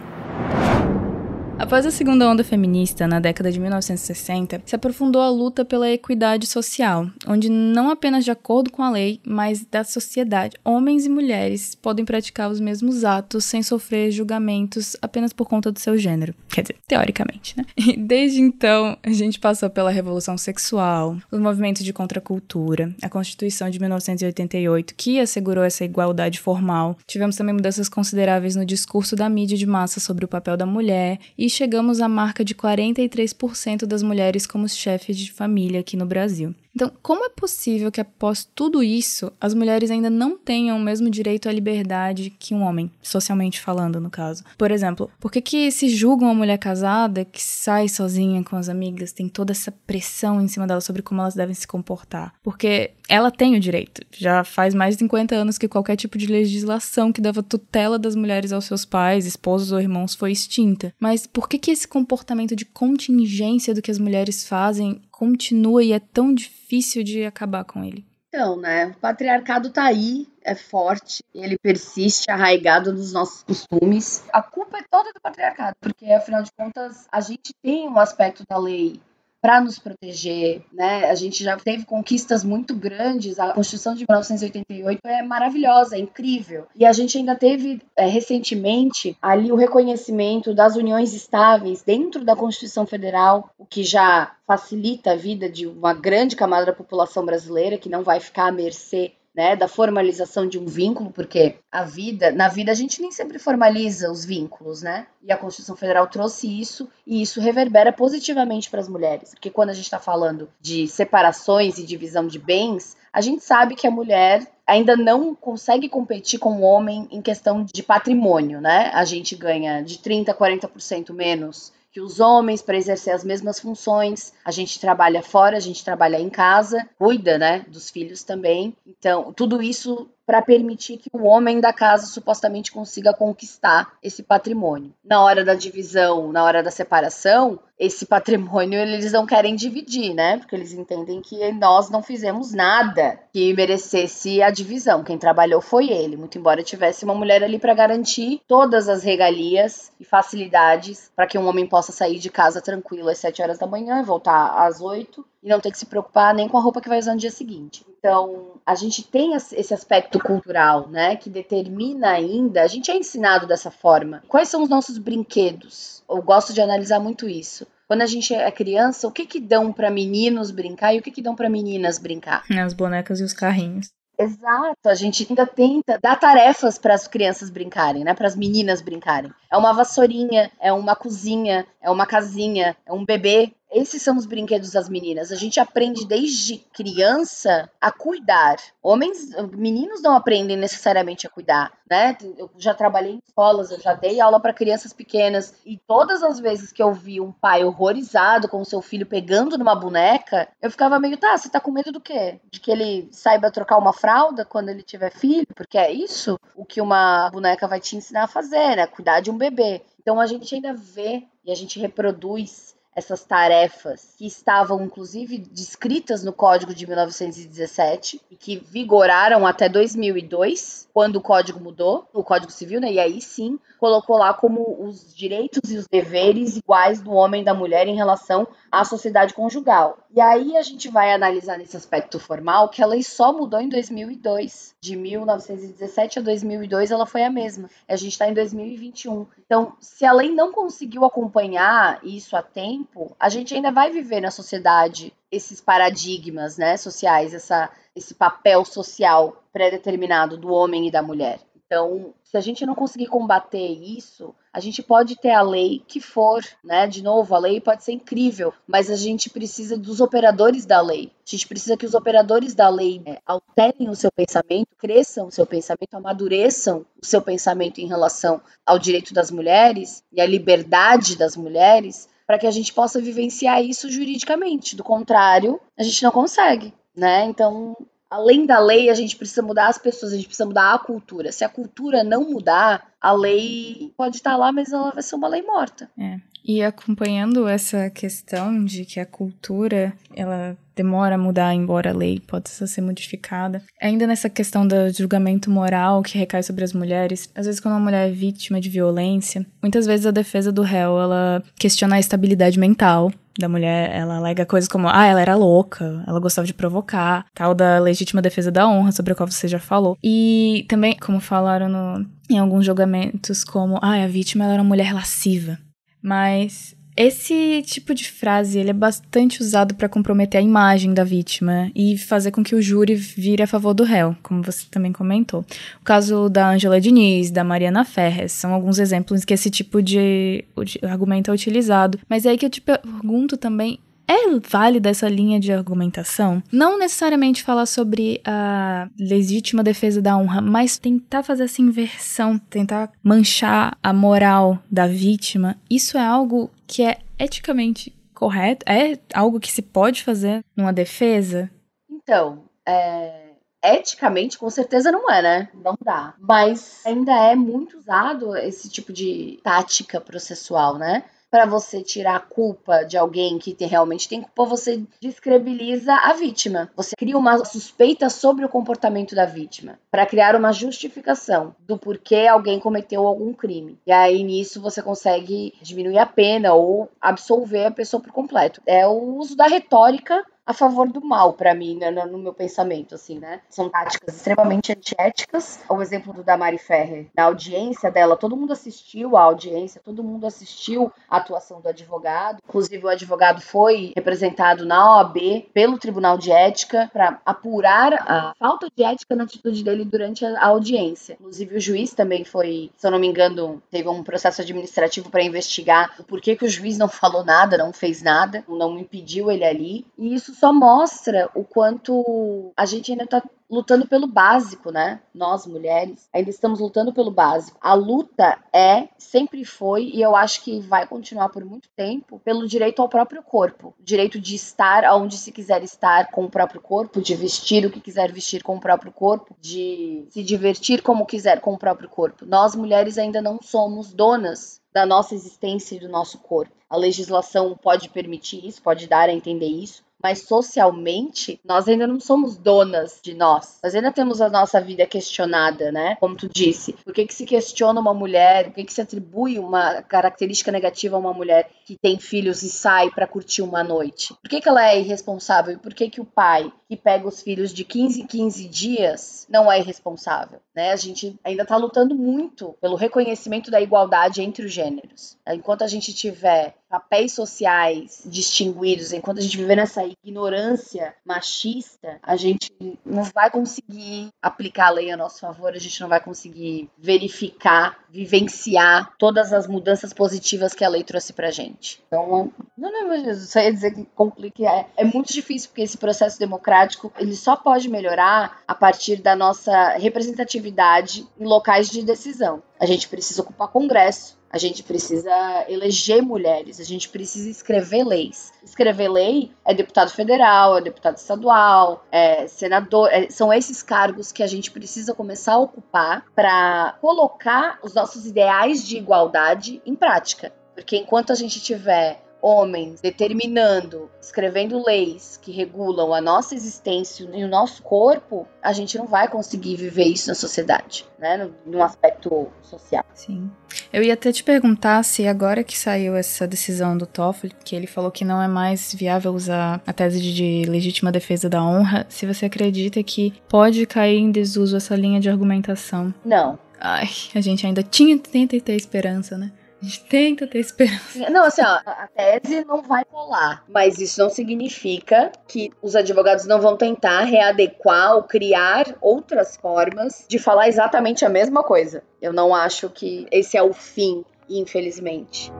[1.60, 6.48] Após a segunda onda feminista, na década de 1960, se aprofundou a luta pela equidade
[6.48, 11.76] social, onde não apenas de acordo com a lei, mas da sociedade, homens e mulheres
[11.76, 16.34] podem praticar os mesmos atos sem sofrer julgamentos apenas por conta do seu gênero.
[16.50, 17.66] Quer dizer, teoricamente, né?
[17.78, 23.70] E desde então, a gente passou pela revolução sexual, os movimentos de contracultura, a Constituição
[23.70, 26.98] de 1988, que assegurou essa igualdade formal.
[27.06, 31.20] Tivemos também mudanças consideráveis no discurso da mídia de massa sobre o papel da mulher
[31.44, 36.56] e chegamos à marca de 43% das mulheres como chefes de família aqui no Brasil.
[36.76, 41.10] Então, como é possível que após tudo isso, as mulheres ainda não tenham o mesmo
[41.10, 44.44] direito à liberdade que um homem, socialmente falando, no caso?
[44.58, 48.70] Por exemplo, por que, que se julga uma mulher casada que sai sozinha com as
[48.70, 52.34] amigas, tem toda essa pressão em cima dela sobre como elas devem se comportar?
[52.42, 54.02] Porque ela tem o direito.
[54.12, 58.16] Já faz mais de 50 anos que qualquer tipo de legislação que dava tutela das
[58.16, 60.94] mulheres aos seus pais, esposos ou irmãos foi extinta.
[61.00, 65.94] Mas por que, que esse comportamento de contingência do que as mulheres fazem continua e
[65.94, 68.06] é tão difícil de acabar com ele?
[68.28, 68.88] Então, né?
[68.88, 74.26] O patriarcado tá aí, é forte, ele persiste arraigado nos nossos costumes.
[74.34, 78.44] A culpa é toda do patriarcado, porque afinal de contas a gente tem um aspecto
[78.50, 79.00] da lei
[79.44, 81.10] para nos proteger, né?
[81.10, 83.38] A gente já teve conquistas muito grandes.
[83.38, 86.66] A Constituição de 1988 é maravilhosa, é incrível.
[86.74, 92.38] E a gente ainda teve é, recentemente ali o reconhecimento das uniões estáveis dentro da
[92.38, 97.78] Constituição Federal, o que já facilita a vida de uma grande camada da população brasileira
[97.78, 102.32] que não vai ficar à mercê né, da formalização de um vínculo, porque a vida,
[102.32, 105.08] na vida a gente nem sempre formaliza os vínculos, né?
[105.24, 109.70] E a Constituição Federal trouxe isso e isso reverbera positivamente para as mulheres, porque quando
[109.70, 113.92] a gente está falando de separações e divisão de bens, a gente sabe que a
[113.92, 118.92] mulher ainda não consegue competir com o homem em questão de patrimônio, né?
[118.94, 123.60] A gente ganha de 30 a 40% menos que os homens para exercer as mesmas
[123.60, 124.34] funções.
[124.44, 128.76] A gente trabalha fora, a gente trabalha em casa, cuida, né, dos filhos também.
[128.86, 134.94] Então, tudo isso para permitir que o homem da casa supostamente consiga conquistar esse patrimônio.
[135.04, 140.38] Na hora da divisão, na hora da separação, esse patrimônio eles não querem dividir, né?
[140.38, 145.04] Porque eles entendem que nós não fizemos nada que merecesse a divisão.
[145.04, 149.92] Quem trabalhou foi ele, muito embora tivesse uma mulher ali para garantir todas as regalias
[150.00, 153.68] e facilidades para que um homem possa sair de casa tranquilo às 7 horas da
[153.68, 156.80] manhã e voltar às 8 e não ter que se preocupar nem com a roupa
[156.80, 157.86] que vai usar no dia seguinte.
[158.00, 163.46] Então, a gente tem esse aspecto cultural, né, que determina ainda, a gente é ensinado
[163.46, 164.24] dessa forma.
[164.28, 166.02] Quais são os nossos brinquedos?
[166.10, 167.68] Eu gosto de analisar muito isso.
[167.88, 171.12] Quando a gente é criança, o que que dão para meninos brincar e o que
[171.12, 172.44] que dão para meninas brincar?
[172.50, 173.92] As bonecas e os carrinhos.
[174.18, 178.14] Exato, a gente ainda tenta dar tarefas para as crianças brincarem, né?
[178.14, 179.34] Para as meninas brincarem.
[179.52, 183.52] É uma vassourinha, é uma cozinha, é uma casinha, é um bebê.
[183.74, 185.32] Esses são os brinquedos das meninas.
[185.32, 188.58] A gente aprende desde criança a cuidar.
[188.82, 192.16] Homens, meninos não aprendem necessariamente a cuidar, né?
[192.38, 196.40] Eu já trabalhei em escolas, eu já dei aula para crianças pequenas e todas as
[196.40, 200.70] vezes que eu vi um pai horrorizado com o seu filho pegando numa boneca, eu
[200.70, 202.40] ficava meio, tá, você tá com medo do quê?
[202.52, 205.48] De que ele saiba trocar uma fralda quando ele tiver filho?
[205.56, 208.86] Porque é isso o que uma boneca vai te ensinar a fazer, né?
[208.86, 209.82] Cuidar de um bebê.
[210.00, 216.24] Então a gente ainda vê e a gente reproduz essas tarefas que estavam inclusive descritas
[216.24, 222.52] no Código de 1917 e que vigoraram até 2002, quando o código mudou, o Código
[222.52, 222.92] Civil, né?
[222.92, 227.46] E aí sim colocou lá como os direitos e os deveres iguais do homem e
[227.46, 229.98] da mulher em relação à sociedade conjugal.
[230.16, 233.70] E aí a gente vai analisar nesse aspecto formal que a lei só mudou em
[233.70, 234.73] 2002.
[234.84, 237.70] De 1917 a 2002 ela foi a mesma.
[237.88, 239.26] A gente está em 2021.
[239.46, 244.20] Então, se a lei não conseguiu acompanhar isso a tempo, a gente ainda vai viver
[244.20, 251.02] na sociedade esses paradigmas, né, sociais, essa, esse papel social pré-determinado do homem e da
[251.02, 251.40] mulher.
[251.74, 256.00] Então, se a gente não conseguir combater isso, a gente pode ter a lei que
[256.00, 256.86] for, né?
[256.86, 261.12] De novo, a lei pode ser incrível, mas a gente precisa dos operadores da lei.
[261.28, 265.32] A gente precisa que os operadores da lei né, alterem o seu pensamento, cresçam o
[265.32, 271.18] seu pensamento, amadureçam o seu pensamento em relação ao direito das mulheres e à liberdade
[271.18, 274.76] das mulheres, para que a gente possa vivenciar isso juridicamente.
[274.76, 277.26] Do contrário, a gente não consegue, né?
[277.26, 277.76] Então,
[278.14, 281.32] além da lei, a gente precisa mudar as pessoas, a gente precisa mudar a cultura.
[281.32, 285.28] Se a cultura não mudar, a lei pode estar lá, mas ela vai ser uma
[285.28, 285.90] lei morta.
[285.98, 286.20] É.
[286.44, 292.20] E acompanhando essa questão de que a cultura, ela demora a mudar, embora a lei
[292.20, 293.62] possa ser modificada.
[293.82, 297.84] Ainda nessa questão do julgamento moral que recai sobre as mulheres, às vezes quando uma
[297.84, 302.60] mulher é vítima de violência, muitas vezes a defesa do réu, ela questiona a estabilidade
[302.60, 307.26] mental da mulher, ela alega coisas como, ah, ela era louca, ela gostava de provocar,
[307.34, 309.98] tal da legítima defesa da honra, sobre a qual você já falou.
[310.04, 314.94] E também, como falaram no, em alguns julgamentos, como, ah, a vítima era uma mulher
[314.94, 315.58] lasciva.
[316.04, 321.72] Mas esse tipo de frase ele é bastante usado para comprometer a imagem da vítima
[321.74, 325.44] e fazer com que o júri vire a favor do réu, como você também comentou.
[325.82, 330.46] O caso da Angela Diniz, da Mariana Ferres, são alguns exemplos que esse tipo de,
[330.84, 332.00] argumento é utilizado.
[332.08, 336.42] Mas é aí que eu te pergunto também é válida essa linha de argumentação?
[336.52, 342.92] Não necessariamente falar sobre a legítima defesa da honra, mas tentar fazer essa inversão, tentar
[343.04, 345.56] manchar a moral da vítima.
[345.70, 348.66] Isso é algo que é eticamente correto?
[348.70, 351.50] É algo que se pode fazer numa defesa?
[351.90, 353.32] Então, é,
[353.64, 355.50] eticamente, com certeza não é, né?
[355.54, 356.14] Não dá.
[356.20, 361.04] Mas ainda é muito usado esse tipo de tática processual, né?
[361.34, 366.70] Para você tirar a culpa de alguém que realmente tem culpa, você descredibiliza a vítima.
[366.76, 372.28] Você cria uma suspeita sobre o comportamento da vítima para criar uma justificação do porquê
[372.28, 373.80] alguém cometeu algum crime.
[373.84, 378.62] E aí nisso você consegue diminuir a pena ou absolver a pessoa por completo.
[378.68, 382.96] É o uso da retórica a favor do mal para mim, né, no meu pensamento,
[382.96, 383.42] assim, né?
[383.50, 385.62] São táticas extremamente antiéticas.
[385.70, 390.26] O exemplo do Damari Ferrer, na audiência dela, todo mundo assistiu à audiência, todo mundo
[390.26, 392.40] assistiu à atuação do advogado.
[392.48, 395.18] Inclusive, o advogado foi representado na OAB
[395.54, 400.48] pelo Tribunal de Ética para apurar a falta de ética na atitude dele durante a
[400.48, 401.16] audiência.
[401.20, 405.24] Inclusive, o juiz também foi, se eu não me engano, teve um processo administrativo para
[405.24, 409.46] investigar o porquê que o juiz não falou nada, não fez nada, não impediu ele
[409.46, 409.86] ali.
[409.98, 413.22] E isso só mostra o quanto a gente ainda está
[413.54, 415.00] lutando pelo básico, né?
[415.14, 417.58] Nós, mulheres, ainda estamos lutando pelo básico.
[417.62, 422.48] A luta é, sempre foi, e eu acho que vai continuar por muito tempo, pelo
[422.48, 423.76] direito ao próprio corpo.
[423.80, 427.80] Direito de estar onde se quiser estar com o próprio corpo, de vestir o que
[427.80, 432.26] quiser vestir com o próprio corpo, de se divertir como quiser com o próprio corpo.
[432.26, 436.56] Nós, mulheres, ainda não somos donas da nossa existência e do nosso corpo.
[436.68, 442.00] A legislação pode permitir isso, pode dar a entender isso, mas socialmente nós ainda não
[442.00, 443.60] somos donas de nós.
[443.64, 445.96] Nós ainda temos a nossa vida questionada, né?
[445.96, 446.74] Como tu disse.
[446.84, 448.46] Por que, que se questiona uma mulher?
[448.46, 452.50] Por que, que se atribui uma característica negativa a uma mulher que tem filhos e
[452.50, 454.14] sai para curtir uma noite?
[454.22, 455.54] Por que, que ela é irresponsável?
[455.54, 459.28] E por que, que o pai que pega os filhos de 15 em 15 dias
[459.30, 460.40] não é irresponsável?
[460.54, 460.72] Né?
[460.72, 465.18] A gente ainda está lutando muito pelo reconhecimento da igualdade entre os gêneros.
[465.28, 472.16] Enquanto a gente tiver papéis sociais distinguidos, enquanto a gente viver nessa ignorância machista, a
[472.16, 472.52] gente
[472.84, 477.78] não vai conseguir aplicar a lei a nosso favor, a gente não vai conseguir verificar,
[477.92, 481.80] vivenciar todas as mudanças positivas que a lei trouxe pra gente.
[481.86, 486.18] Então, não, não, só ia dizer que complica, é, é muito difícil porque esse processo
[486.18, 492.42] democrático, ele só pode melhorar a partir da nossa representatividade em locais de decisão.
[492.60, 498.34] A gente precisa ocupar congresso, a gente precisa eleger mulheres, a gente precisa escrever leis.
[498.44, 504.24] Escrever lei é deputado federal, é deputado estadual, é senador, é, são esses cargos que
[504.24, 510.34] a gente precisa começar a ocupar para colocar os nossos ideais de igualdade em prática.
[510.56, 517.22] Porque enquanto a gente tiver homens determinando, escrevendo leis que regulam a nossa existência e
[517.22, 521.30] o nosso corpo, a gente não vai conseguir viver isso na sociedade, né?
[521.46, 522.86] No aspecto social.
[522.94, 523.30] Sim.
[523.74, 527.68] Eu ia até te perguntar se agora que saiu essa decisão do Toffoli, que ele
[527.68, 532.06] falou que não é mais viável usar a tese de legítima defesa da honra, se
[532.06, 535.94] você acredita que pode cair em desuso essa linha de argumentação.
[536.06, 536.40] Não.
[536.58, 539.34] Ai, a gente ainda tinha, tenta ter esperança, né?
[539.64, 541.10] A gente tenta ter esperança.
[541.10, 546.26] Não, assim, ó, a tese não vai colar, mas isso não significa que os advogados
[546.26, 551.82] não vão tentar readequar ou criar outras formas de falar exatamente a mesma coisa.
[552.02, 555.32] Eu não acho que esse é o fim, infelizmente.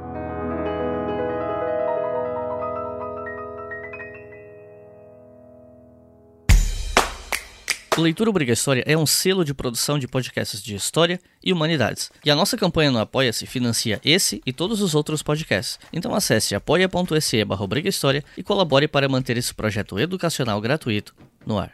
[7.98, 12.12] Leitura Obriga História é um selo de produção de podcasts de história e humanidades.
[12.26, 15.80] E a nossa campanha no Apoia-se financia esse e todos os outros podcasts.
[15.92, 17.68] Então acesse apoia.se barra
[18.36, 21.14] e colabore para manter esse projeto educacional gratuito
[21.46, 21.72] no ar.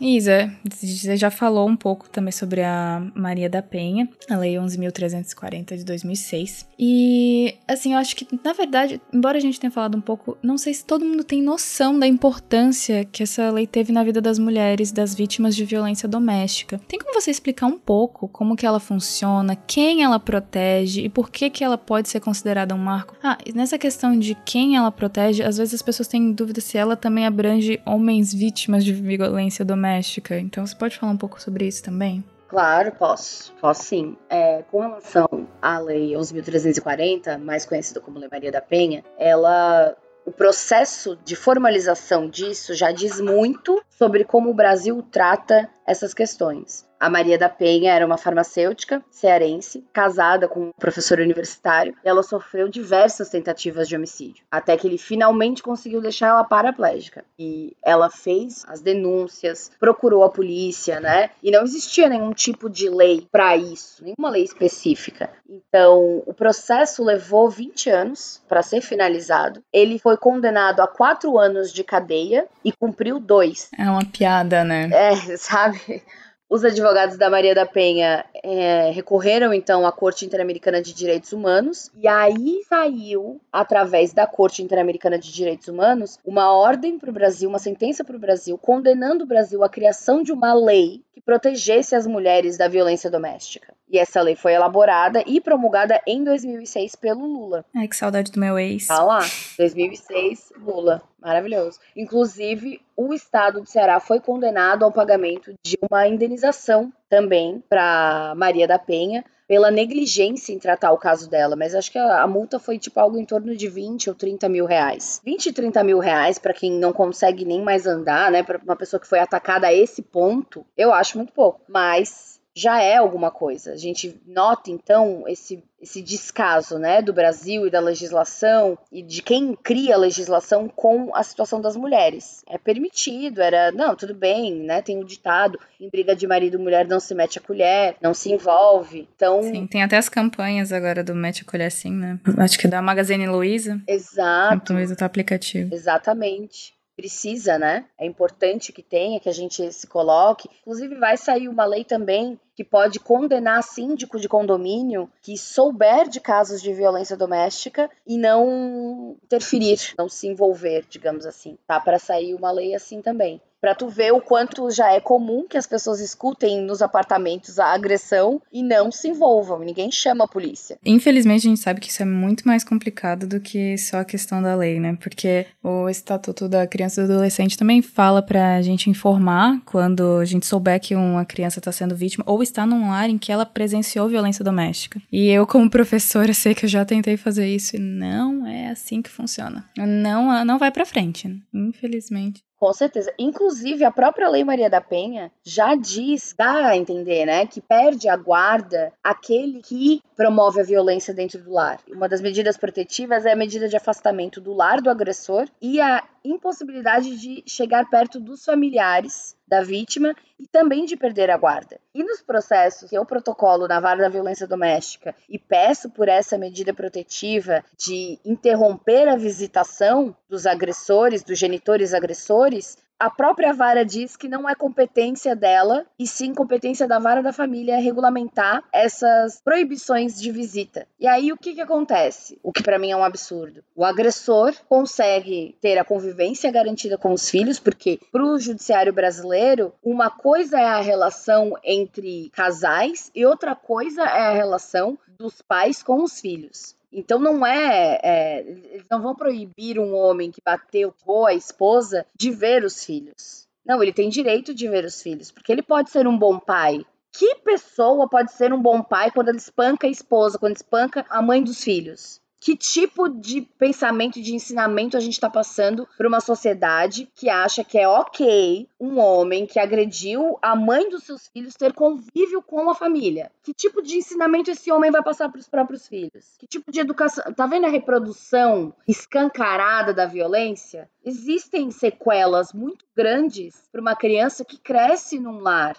[0.00, 5.76] Isa, você já falou um pouco também sobre a Maria da Penha, a Lei 11.340
[5.76, 6.66] de 2006.
[6.78, 10.56] E, assim, eu acho que, na verdade, embora a gente tenha falado um pouco, não
[10.56, 14.38] sei se todo mundo tem noção da importância que essa lei teve na vida das
[14.38, 16.80] mulheres, das vítimas de violência doméstica.
[16.86, 21.30] Tem como você explicar um pouco como que ela funciona, quem ela protege e por
[21.30, 23.16] que que ela pode ser considerada um marco?
[23.22, 26.96] Ah, nessa questão de quem ela protege, às vezes as pessoas têm dúvida se ela
[26.96, 30.38] também abrange homens vítimas de violência violência doméstica.
[30.38, 32.22] Então você pode falar um pouco sobre isso também?
[32.48, 33.52] Claro, posso.
[33.60, 34.16] Posso sim.
[34.28, 40.32] É, com relação à Lei 11.340, mais conhecida como Lei Maria da Penha, ela o
[40.32, 46.87] processo de formalização disso já diz muito sobre como o Brasil trata essas questões.
[46.98, 52.22] A Maria da Penha era uma farmacêutica cearense, casada com um professor universitário, e ela
[52.22, 57.24] sofreu diversas tentativas de homicídio, até que ele finalmente conseguiu deixar ela paraplégica.
[57.38, 61.30] E ela fez as denúncias, procurou a polícia, né?
[61.42, 65.30] E não existia nenhum tipo de lei para isso, nenhuma lei específica.
[65.48, 69.62] Então, o processo levou 20 anos para ser finalizado.
[69.72, 73.70] Ele foi condenado a quatro anos de cadeia e cumpriu dois.
[73.78, 74.90] É uma piada, né?
[74.92, 76.02] É, sabe?
[76.50, 81.90] Os advogados da Maria da Penha é, recorreram então à Corte Interamericana de Direitos Humanos.
[81.94, 87.50] E aí saiu, através da Corte Interamericana de Direitos Humanos, uma ordem para o Brasil,
[87.50, 91.96] uma sentença para o Brasil, condenando o Brasil à criação de uma lei que protegesse
[91.96, 93.74] as mulheres da violência doméstica.
[93.90, 97.64] E essa lei foi elaborada e promulgada em 2006 pelo Lula.
[97.74, 98.86] Ai, que saudade do meu ex.
[98.86, 99.20] Tá lá,
[99.58, 101.02] 2006, Lula.
[101.18, 101.80] Maravilhoso.
[101.96, 108.68] Inclusive, o estado do Ceará foi condenado ao pagamento de uma indenização também para Maria
[108.68, 112.58] da Penha pela negligência em tratar o caso dela, mas acho que a, a, multa
[112.58, 115.22] foi tipo algo em torno de 20 ou 30 mil reais.
[115.24, 118.42] 20 e 30 mil reais para quem não consegue nem mais andar, né?
[118.42, 121.62] Para uma pessoa que foi atacada a esse ponto, eu acho muito pouco.
[121.66, 123.72] Mas já é alguma coisa.
[123.72, 129.22] A gente nota então esse, esse descaso né, do Brasil e da legislação e de
[129.22, 132.42] quem cria a legislação com a situação das mulheres.
[132.48, 134.82] É permitido, era, não, tudo bem, né?
[134.82, 137.96] Tem o um ditado, em briga de marido e mulher não se mete a colher,
[138.02, 139.08] não se envolve.
[139.14, 139.42] Então.
[139.42, 142.18] Sim, tem até as campanhas agora do Mete a Colher sim, né?
[142.38, 143.80] Acho que é da Magazine Luiza.
[143.86, 144.72] Exato.
[144.72, 145.74] Luiza tá aplicativo.
[145.74, 147.84] Exatamente precisa, né?
[147.96, 150.50] É importante que tenha, que a gente se coloque.
[150.62, 156.18] Inclusive, vai sair uma lei também que pode condenar síndico de condomínio que souber de
[156.18, 161.56] casos de violência doméstica e não interferir, não se envolver, digamos assim.
[161.68, 165.46] Tá para sair uma lei assim também para tu ver o quanto já é comum
[165.48, 170.28] que as pessoas escutem nos apartamentos a agressão e não se envolvam, ninguém chama a
[170.28, 170.78] polícia.
[170.84, 174.42] Infelizmente a gente sabe que isso é muito mais complicado do que só a questão
[174.42, 174.96] da lei, né?
[175.00, 180.24] Porque o Estatuto da Criança e do Adolescente também fala pra gente informar quando a
[180.24, 183.46] gente souber que uma criança está sendo vítima ou está num lar em que ela
[183.46, 185.00] presenciou violência doméstica.
[185.10, 189.02] E eu como professora sei que eu já tentei fazer isso e não é assim
[189.02, 189.68] que funciona.
[189.76, 192.42] Não, não vai para frente, infelizmente.
[192.58, 193.12] Com certeza.
[193.18, 198.08] Inclusive, a própria Lei Maria da Penha já diz, dá a entender, né, que perde
[198.08, 201.78] a guarda aquele que promove a violência dentro do lar.
[201.88, 206.02] Uma das medidas protetivas é a medida de afastamento do lar do agressor e a
[206.24, 211.80] impossibilidade de chegar perto dos familiares da vítima e também de perder a guarda.
[211.94, 216.36] E nos processos que eu protocolo na vara da violência doméstica e peço por essa
[216.36, 224.16] medida protetiva de interromper a visitação dos agressores, dos genitores agressores, a própria vara diz
[224.16, 230.20] que não é competência dela, e sim competência da vara da família regulamentar essas proibições
[230.20, 230.86] de visita.
[230.98, 232.38] E aí o que, que acontece?
[232.42, 233.62] O que para mim é um absurdo.
[233.76, 239.72] O agressor consegue ter a convivência garantida com os filhos, porque para o judiciário brasileiro,
[239.82, 245.82] uma coisa é a relação entre casais e outra coisa é a relação dos pais
[245.82, 246.77] com os filhos.
[246.92, 252.06] Então não é, é, Eles não vão proibir um homem que bateu ou a esposa
[252.16, 253.46] de ver os filhos.
[253.64, 256.84] Não, ele tem direito de ver os filhos, porque ele pode ser um bom pai.
[257.12, 261.20] Que pessoa pode ser um bom pai quando ele espanca a esposa, quando espanca a
[261.20, 262.20] mãe dos filhos?
[262.40, 267.64] Que tipo de pensamento, de ensinamento a gente está passando para uma sociedade que acha
[267.64, 272.70] que é ok um homem que agrediu a mãe dos seus filhos ter convívio com
[272.70, 273.30] a família?
[273.42, 276.36] Que tipo de ensinamento esse homem vai passar para os próprios filhos?
[276.38, 277.24] Que tipo de educação?
[277.34, 280.88] Tá vendo a reprodução escancarada da violência?
[281.04, 285.76] Existem sequelas muito grandes para uma criança que cresce num lar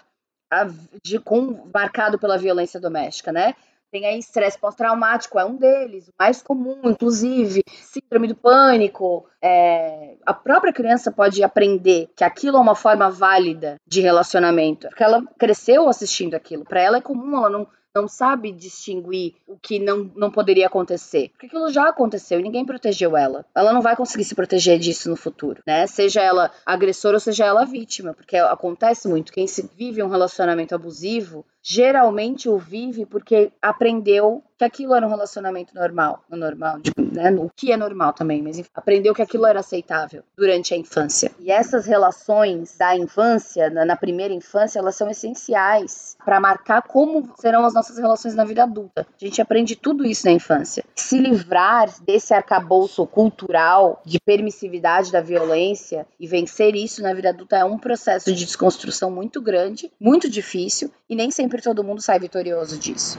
[1.02, 3.54] de, com, marcado pela violência doméstica, né?
[3.90, 9.26] Tem aí estresse pós-traumático, é um deles, o mais comum, inclusive, síndrome do pânico.
[9.42, 15.02] É, a própria criança pode aprender que aquilo é uma forma válida de relacionamento, porque
[15.02, 16.64] ela cresceu assistindo aquilo.
[16.64, 21.30] Para ela é comum, ela não, não sabe distinguir o que não, não poderia acontecer.
[21.30, 23.44] Porque aquilo já aconteceu e ninguém protegeu ela.
[23.54, 25.86] Ela não vai conseguir se proteger disso no futuro, né?
[25.86, 29.32] Seja ela agressora ou seja ela vítima, porque acontece muito.
[29.32, 35.08] Quem se vive um relacionamento abusivo geralmente o vive porque aprendeu que aquilo era um
[35.08, 39.46] relacionamento normal, no normal, né, o que é normal também, mas enfim, aprendeu que aquilo
[39.46, 41.32] era aceitável durante a infância.
[41.40, 47.32] E essas relações da infância, na, na primeira infância, elas são essenciais para marcar como
[47.38, 49.06] serão as nossas relações na vida adulta.
[49.18, 50.84] A gente aprende tudo isso na infância.
[50.94, 57.56] Se livrar desse arcabouço cultural de permissividade da violência e vencer isso na vida adulta
[57.56, 62.20] é um processo de desconstrução muito grande, muito difícil e nem sempre todo mundo sai
[62.20, 63.18] vitorioso disso.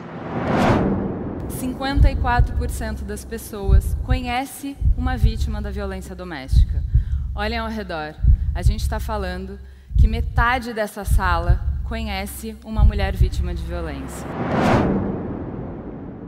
[1.60, 6.84] 54% das pessoas conhece uma vítima da violência doméstica.
[7.36, 8.16] Olhem ao redor.
[8.54, 9.60] A gente está falando
[10.00, 14.28] que metade dessa sala conhece uma mulher vítima de violência.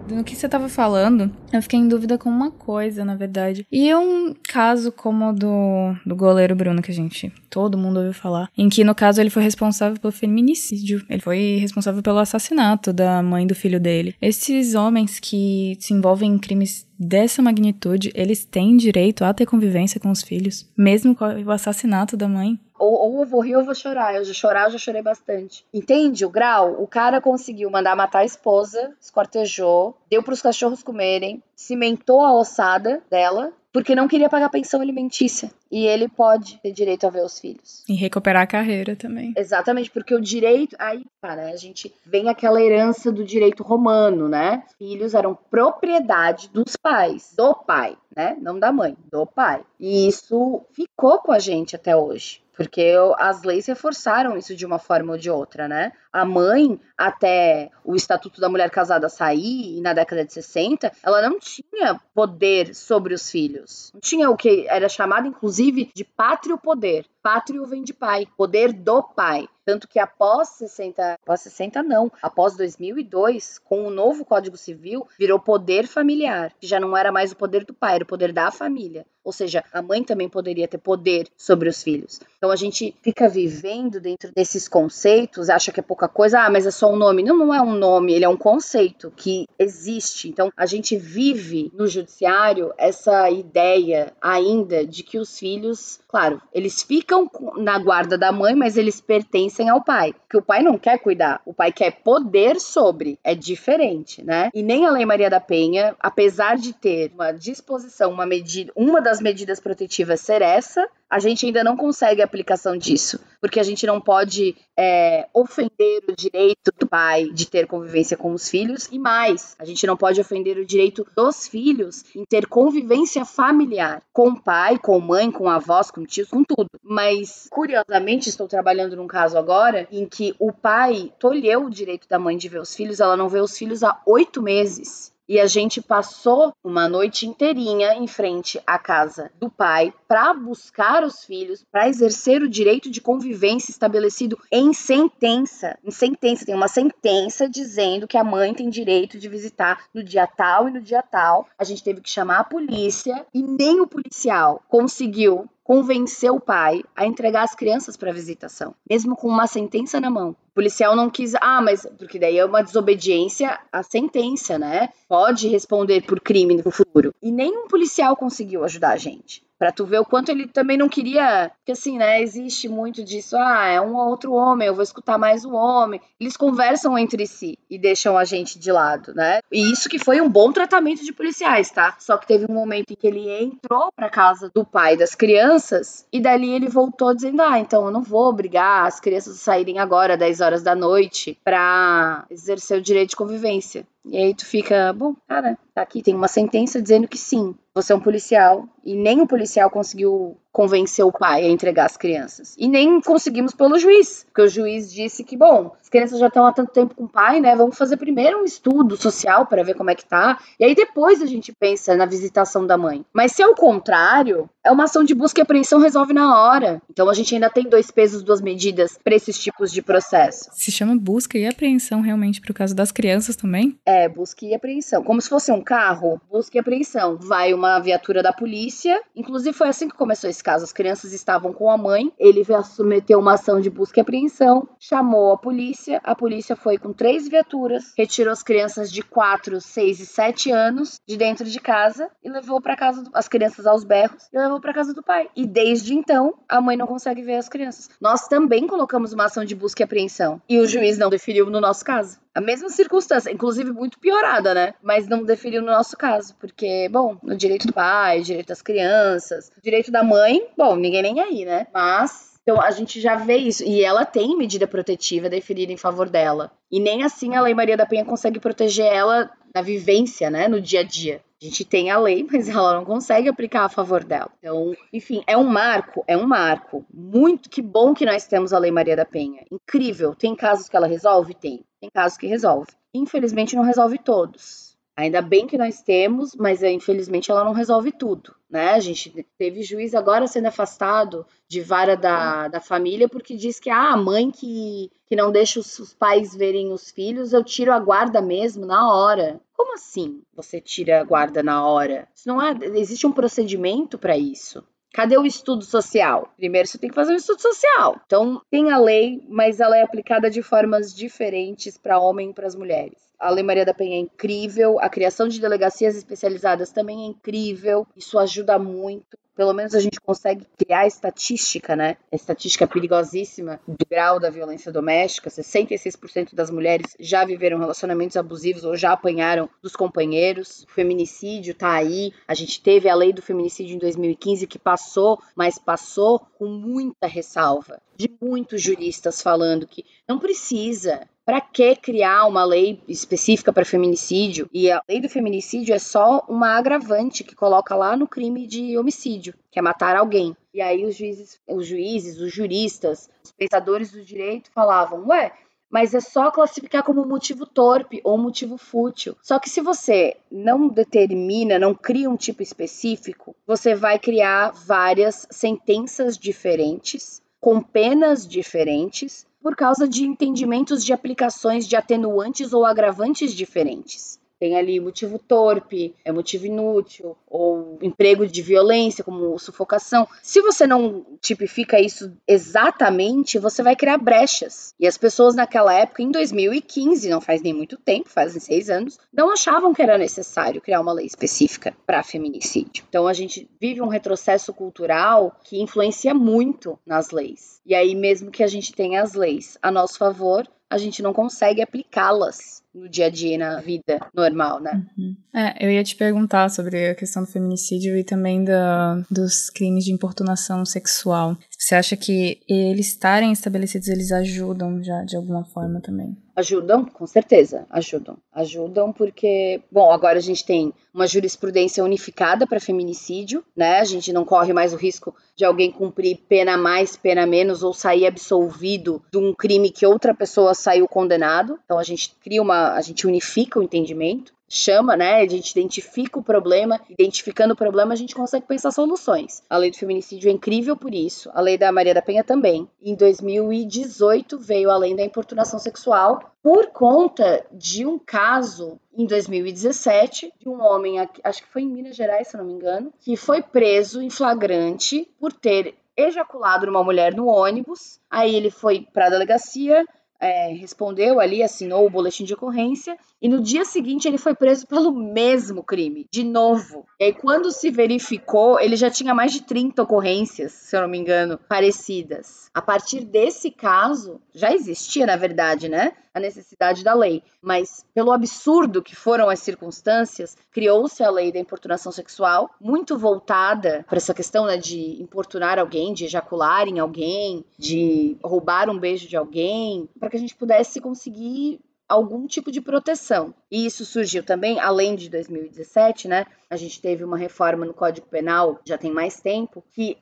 [0.09, 3.65] No que você estava falando, eu fiquei em dúvida com uma coisa, na verdade.
[3.71, 8.13] E um caso como o do, do goleiro Bruno, que a gente, todo mundo ouviu
[8.13, 11.03] falar, em que, no caso, ele foi responsável pelo feminicídio.
[11.09, 14.15] Ele foi responsável pelo assassinato da mãe do filho dele.
[14.21, 19.99] Esses homens que se envolvem em crimes dessa magnitude, eles têm direito a ter convivência
[19.99, 22.59] com os filhos, mesmo com o assassinato da mãe.
[22.77, 24.15] Ou, ou, eu vou rir ou eu vou chorar.
[24.15, 25.65] Eu já chorar, eu já chorei bastante.
[25.73, 26.81] Entende o grau?
[26.81, 32.33] O cara conseguiu mandar matar a esposa, escortejou, deu para os cachorros comerem, cimentou a
[32.33, 35.51] ossada dela, porque não queria pagar pensão alimentícia.
[35.71, 37.83] E ele pode ter direito a ver os filhos.
[37.89, 39.33] E recuperar a carreira também.
[39.35, 40.75] Exatamente, porque o direito.
[40.77, 44.63] Aí, cara, a gente vem aquela herança do direito romano, né?
[44.77, 48.37] Filhos eram propriedade dos pais, do pai, né?
[48.39, 49.63] Não da mãe, do pai.
[49.79, 52.42] E isso ficou com a gente até hoje.
[52.55, 55.91] Porque as leis reforçaram isso de uma forma ou de outra, né?
[56.11, 61.39] A mãe, até o Estatuto da Mulher Casada sair, na década de 60, ela não
[61.39, 63.91] tinha poder sobre os filhos.
[63.93, 67.05] Não tinha o que era chamado, inclusive, de pátrio poder.
[67.21, 69.47] Pátrio vem de pai, poder do pai.
[69.65, 75.39] Tanto que após 60, após 60 não, após 2002, com o novo Código Civil, virou
[75.39, 78.51] poder familiar, que já não era mais o poder do pai, era o poder da
[78.51, 79.05] família.
[79.23, 82.19] Ou seja, a mãe também poderia ter poder sobre os filhos.
[82.37, 86.65] Então a gente fica vivendo dentro desses conceitos, acha que é pouca coisa, ah, mas
[86.65, 87.23] é só um nome.
[87.23, 90.27] Não, não é um nome, ele é um conceito que existe.
[90.27, 96.83] Então a gente vive no judiciário essa ideia ainda de que os filhos, claro, eles
[96.83, 100.13] ficam na guarda da mãe, mas eles pertencem ao pai.
[100.29, 103.19] Que o pai não quer cuidar, o pai quer poder sobre.
[103.23, 104.49] É diferente, né?
[104.53, 109.01] E nem a Lei Maria da Penha, apesar de ter uma disposição, uma medida, uma
[109.01, 113.63] das medidas protetivas ser essa, a gente ainda não consegue a aplicação disso, porque a
[113.63, 118.89] gente não pode é, ofender o direito do pai de ter convivência com os filhos
[118.91, 124.01] e mais, a gente não pode ofender o direito dos filhos em ter convivência familiar
[124.11, 126.71] com o pai, com mãe, com avós, com tios, com tudo.
[126.81, 132.17] Mas curiosamente estou trabalhando num caso agora em que o pai tolheu o direito da
[132.17, 135.12] mãe de ver os filhos, ela não vê os filhos há oito meses.
[135.33, 141.03] E a gente passou uma noite inteirinha em frente à casa do pai para buscar
[141.03, 145.75] os filhos, para exercer o direito de convivência estabelecido em sentença.
[145.83, 150.27] Em sentença, tem uma sentença dizendo que a mãe tem direito de visitar no dia
[150.27, 151.47] tal e no dia tal.
[151.57, 156.83] A gente teve que chamar a polícia e nem o policial conseguiu convencer o pai
[156.95, 160.31] a entregar as crianças para visitação, mesmo com uma sentença na mão.
[160.31, 164.89] O policial não quis, ah, mas porque daí é uma desobediência à sentença, né?
[165.07, 167.13] Pode responder por crime no futuro.
[167.21, 169.43] E nenhum policial conseguiu ajudar a gente.
[169.63, 171.49] Pra tu ver o quanto ele também não queria.
[171.59, 172.21] Porque assim, né?
[172.21, 173.37] Existe muito disso.
[173.37, 176.01] Ah, é um outro homem, eu vou escutar mais o homem.
[176.19, 179.39] Eles conversam entre si e deixam a gente de lado, né?
[179.49, 181.95] E isso que foi um bom tratamento de policiais, tá?
[181.97, 186.05] Só que teve um momento em que ele entrou pra casa do pai das crianças
[186.11, 189.79] e dali ele voltou dizendo: Ah, então eu não vou obrigar as crianças a saírem
[189.79, 193.87] agora, 10 horas da noite, pra exercer o direito de convivência.
[194.05, 197.93] E aí tu fica, bom, cara, tá aqui tem uma sentença dizendo que sim, você
[197.93, 198.67] é um policial.
[198.83, 202.55] E nem o policial conseguiu convencer o pai a entregar as crianças.
[202.59, 206.45] E nem conseguimos pelo juiz, porque o juiz disse que, bom, as crianças já estão
[206.45, 207.55] há tanto tempo com o pai, né?
[207.55, 210.39] Vamos fazer primeiro um estudo social para ver como é que tá.
[210.59, 213.03] E aí depois a gente pensa na visitação da mãe.
[213.11, 216.81] Mas se é o contrário, é uma ação de busca e apreensão resolve na hora.
[216.89, 220.49] Então a gente ainda tem dois pesos, duas medidas para esses tipos de processo.
[220.53, 223.77] Se chama busca e apreensão realmente pro caso das crianças também?
[223.85, 225.03] É, busca e apreensão.
[225.03, 227.17] Como se fosse um carro, busca e apreensão.
[227.19, 230.63] Vai uma viatura da polícia, inclusive foi assim que começou esse caso.
[230.63, 235.31] As crianças estavam com a mãe, ele submeteu uma ação de busca e apreensão, chamou
[235.31, 240.05] a polícia, a polícia foi com três viaturas, retirou as crianças de 4, 6 e
[240.05, 244.27] 7 anos de dentro de casa e levou para casa do, as crianças aos berros
[244.31, 245.29] e levou para casa do pai.
[245.35, 247.89] E desde então, a mãe não consegue ver as crianças.
[247.99, 251.61] Nós também colocamos uma ação de busca e apreensão e o juiz não deferiu no
[251.61, 252.22] nosso caso.
[252.35, 254.73] A mesma circunstância, inclusive muito piorada, né?
[254.81, 259.51] Mas não deferiu no nosso caso, porque, bom, no direito do pai, direito das crianças,
[259.61, 261.67] direito da mãe, bom, ninguém nem aí, né?
[261.73, 263.63] Mas então a gente já vê isso.
[263.63, 266.51] E ela tem medida protetiva deferida em favor dela.
[266.69, 270.47] E nem assim a Lei Maria da Penha consegue proteger ela na vivência, né?
[270.47, 271.21] No dia a dia.
[271.43, 274.31] A gente tem a lei, mas ela não consegue aplicar a favor dela.
[274.39, 276.85] Então, enfim, é um marco, é um marco.
[276.93, 279.45] Muito que bom que nós temos a Lei Maria da Penha.
[279.51, 280.15] Incrível.
[280.15, 281.33] Tem casos que ela resolve?
[281.33, 281.65] Tem.
[281.81, 282.71] Tem casos que resolve.
[282.93, 284.72] Infelizmente não resolve todos.
[284.95, 288.73] Ainda bem que nós temos, mas é, infelizmente ela não resolve tudo, né?
[288.73, 293.71] A gente teve juiz agora sendo afastado de vara da, da família porque diz que
[293.71, 297.73] ah, a mãe que, que não deixa os, os pais verem os filhos, eu tiro
[297.73, 299.41] a guarda mesmo na hora.
[299.53, 302.07] Como assim você tira a guarda na hora?
[302.13, 304.63] Isso não é, existe um procedimento para isso.
[304.93, 306.31] Cadê o estudo social?
[306.37, 307.99] Primeiro você tem que fazer um estudo social.
[308.05, 312.45] Então, tem a lei, mas ela é aplicada de formas diferentes para homem e para
[312.45, 313.01] as mulheres.
[313.19, 317.87] A Lei Maria da Penha é incrível, a criação de delegacias especializadas também é incrível,
[317.95, 321.97] isso ajuda muito pelo menos a gente consegue criar estatística, né?
[322.11, 325.29] A estatística perigosíssima do grau da violência doméstica.
[325.29, 330.63] 66% das mulheres já viveram relacionamentos abusivos ou já apanharam dos companheiros.
[330.63, 332.13] O feminicídio tá aí.
[332.27, 337.07] A gente teve a lei do feminicídio em 2015 que passou, mas passou com muita
[337.07, 343.65] ressalva de muitos juristas falando que não precisa para que criar uma lei específica para
[343.65, 344.49] feminicídio?
[344.53, 348.77] E a lei do feminicídio é só uma agravante que coloca lá no crime de
[348.77, 350.35] homicídio, que é matar alguém.
[350.53, 355.31] E aí os juízes, os juízes, os juristas, os pensadores do direito falavam: "Ué,
[355.73, 359.17] mas é só classificar como motivo torpe ou motivo fútil.
[359.23, 365.25] Só que se você não determina, não cria um tipo específico, você vai criar várias
[365.31, 373.33] sentenças diferentes, com penas diferentes, por causa de entendimentos de aplicações de atenuantes ou agravantes
[373.33, 374.17] diferentes.
[374.43, 380.05] Tem ali motivo torpe, é motivo inútil, ou emprego de violência, como sufocação.
[380.21, 384.75] Se você não tipifica isso exatamente, você vai criar brechas.
[384.77, 388.99] E as pessoas naquela época, em 2015, não faz nem muito tempo, fazem seis anos,
[389.13, 392.83] não achavam que era necessário criar uma lei específica para feminicídio.
[392.89, 397.61] Então a gente vive um retrocesso cultural que influencia muito nas leis.
[397.65, 401.13] E aí, mesmo que a gente tenha as leis a nosso favor, a gente não
[401.13, 404.83] consegue aplicá-las no dia a dia, na vida normal, né?
[404.97, 405.15] Uhum.
[405.33, 409.85] É, eu ia te perguntar sobre a questão do feminicídio e também da, dos crimes
[409.85, 411.37] de importunação sexual.
[411.55, 416.17] Você acha que eles estarem estabelecidos, eles ajudam já de alguma forma também?
[416.35, 418.17] Ajudam, com certeza, ajudam.
[418.33, 423.79] Ajudam porque, bom, agora a gente tem uma jurisprudência unificada para feminicídio, né?
[423.79, 427.71] A gente não corre mais o risco de alguém cumprir pena mais, pena menos ou
[427.71, 431.59] sair absolvido de um crime que outra pessoa saiu condenado.
[431.65, 435.21] Então a gente cria uma, a gente unifica o entendimento chama, né?
[435.21, 439.43] A gente identifica o problema, identificando o problema, a gente consegue pensar soluções.
[439.49, 441.29] A lei do feminicídio é incrível por isso.
[441.33, 442.67] A lei da Maria da Penha também.
[442.81, 450.33] Em 2018 veio a lei da importunação sexual por conta de um caso em 2017
[450.39, 453.41] de um homem, acho que foi em Minas Gerais, se não me engano, que foi
[453.41, 457.99] preso em flagrante por ter ejaculado numa mulher no ônibus.
[458.09, 459.85] Aí ele foi para a delegacia,
[460.23, 464.65] é, respondeu ali, assinou o boletim de ocorrência, e no dia seguinte ele foi preso
[464.65, 466.85] pelo mesmo crime, de novo.
[466.99, 470.87] E aí, quando se verificou, ele já tinha mais de 30 ocorrências, se eu não
[470.87, 472.49] me engano, parecidas.
[472.53, 475.91] A partir desse caso, já existia, na verdade, né?
[476.13, 477.23] A necessidade da lei.
[477.41, 483.85] Mas, pelo absurdo que foram as circunstâncias, criou-se a lei da importunação sexual, muito voltada
[483.87, 489.07] para essa questão né, de importunar alguém, de ejacular em alguém, de roubar um beijo
[489.07, 491.59] de alguém, para que a gente pudesse conseguir
[491.93, 493.33] algum tipo de proteção.
[493.51, 496.25] E isso surgiu também, além de 2017, né?
[496.49, 499.97] A gente teve uma reforma no Código Penal, já tem mais tempo, que,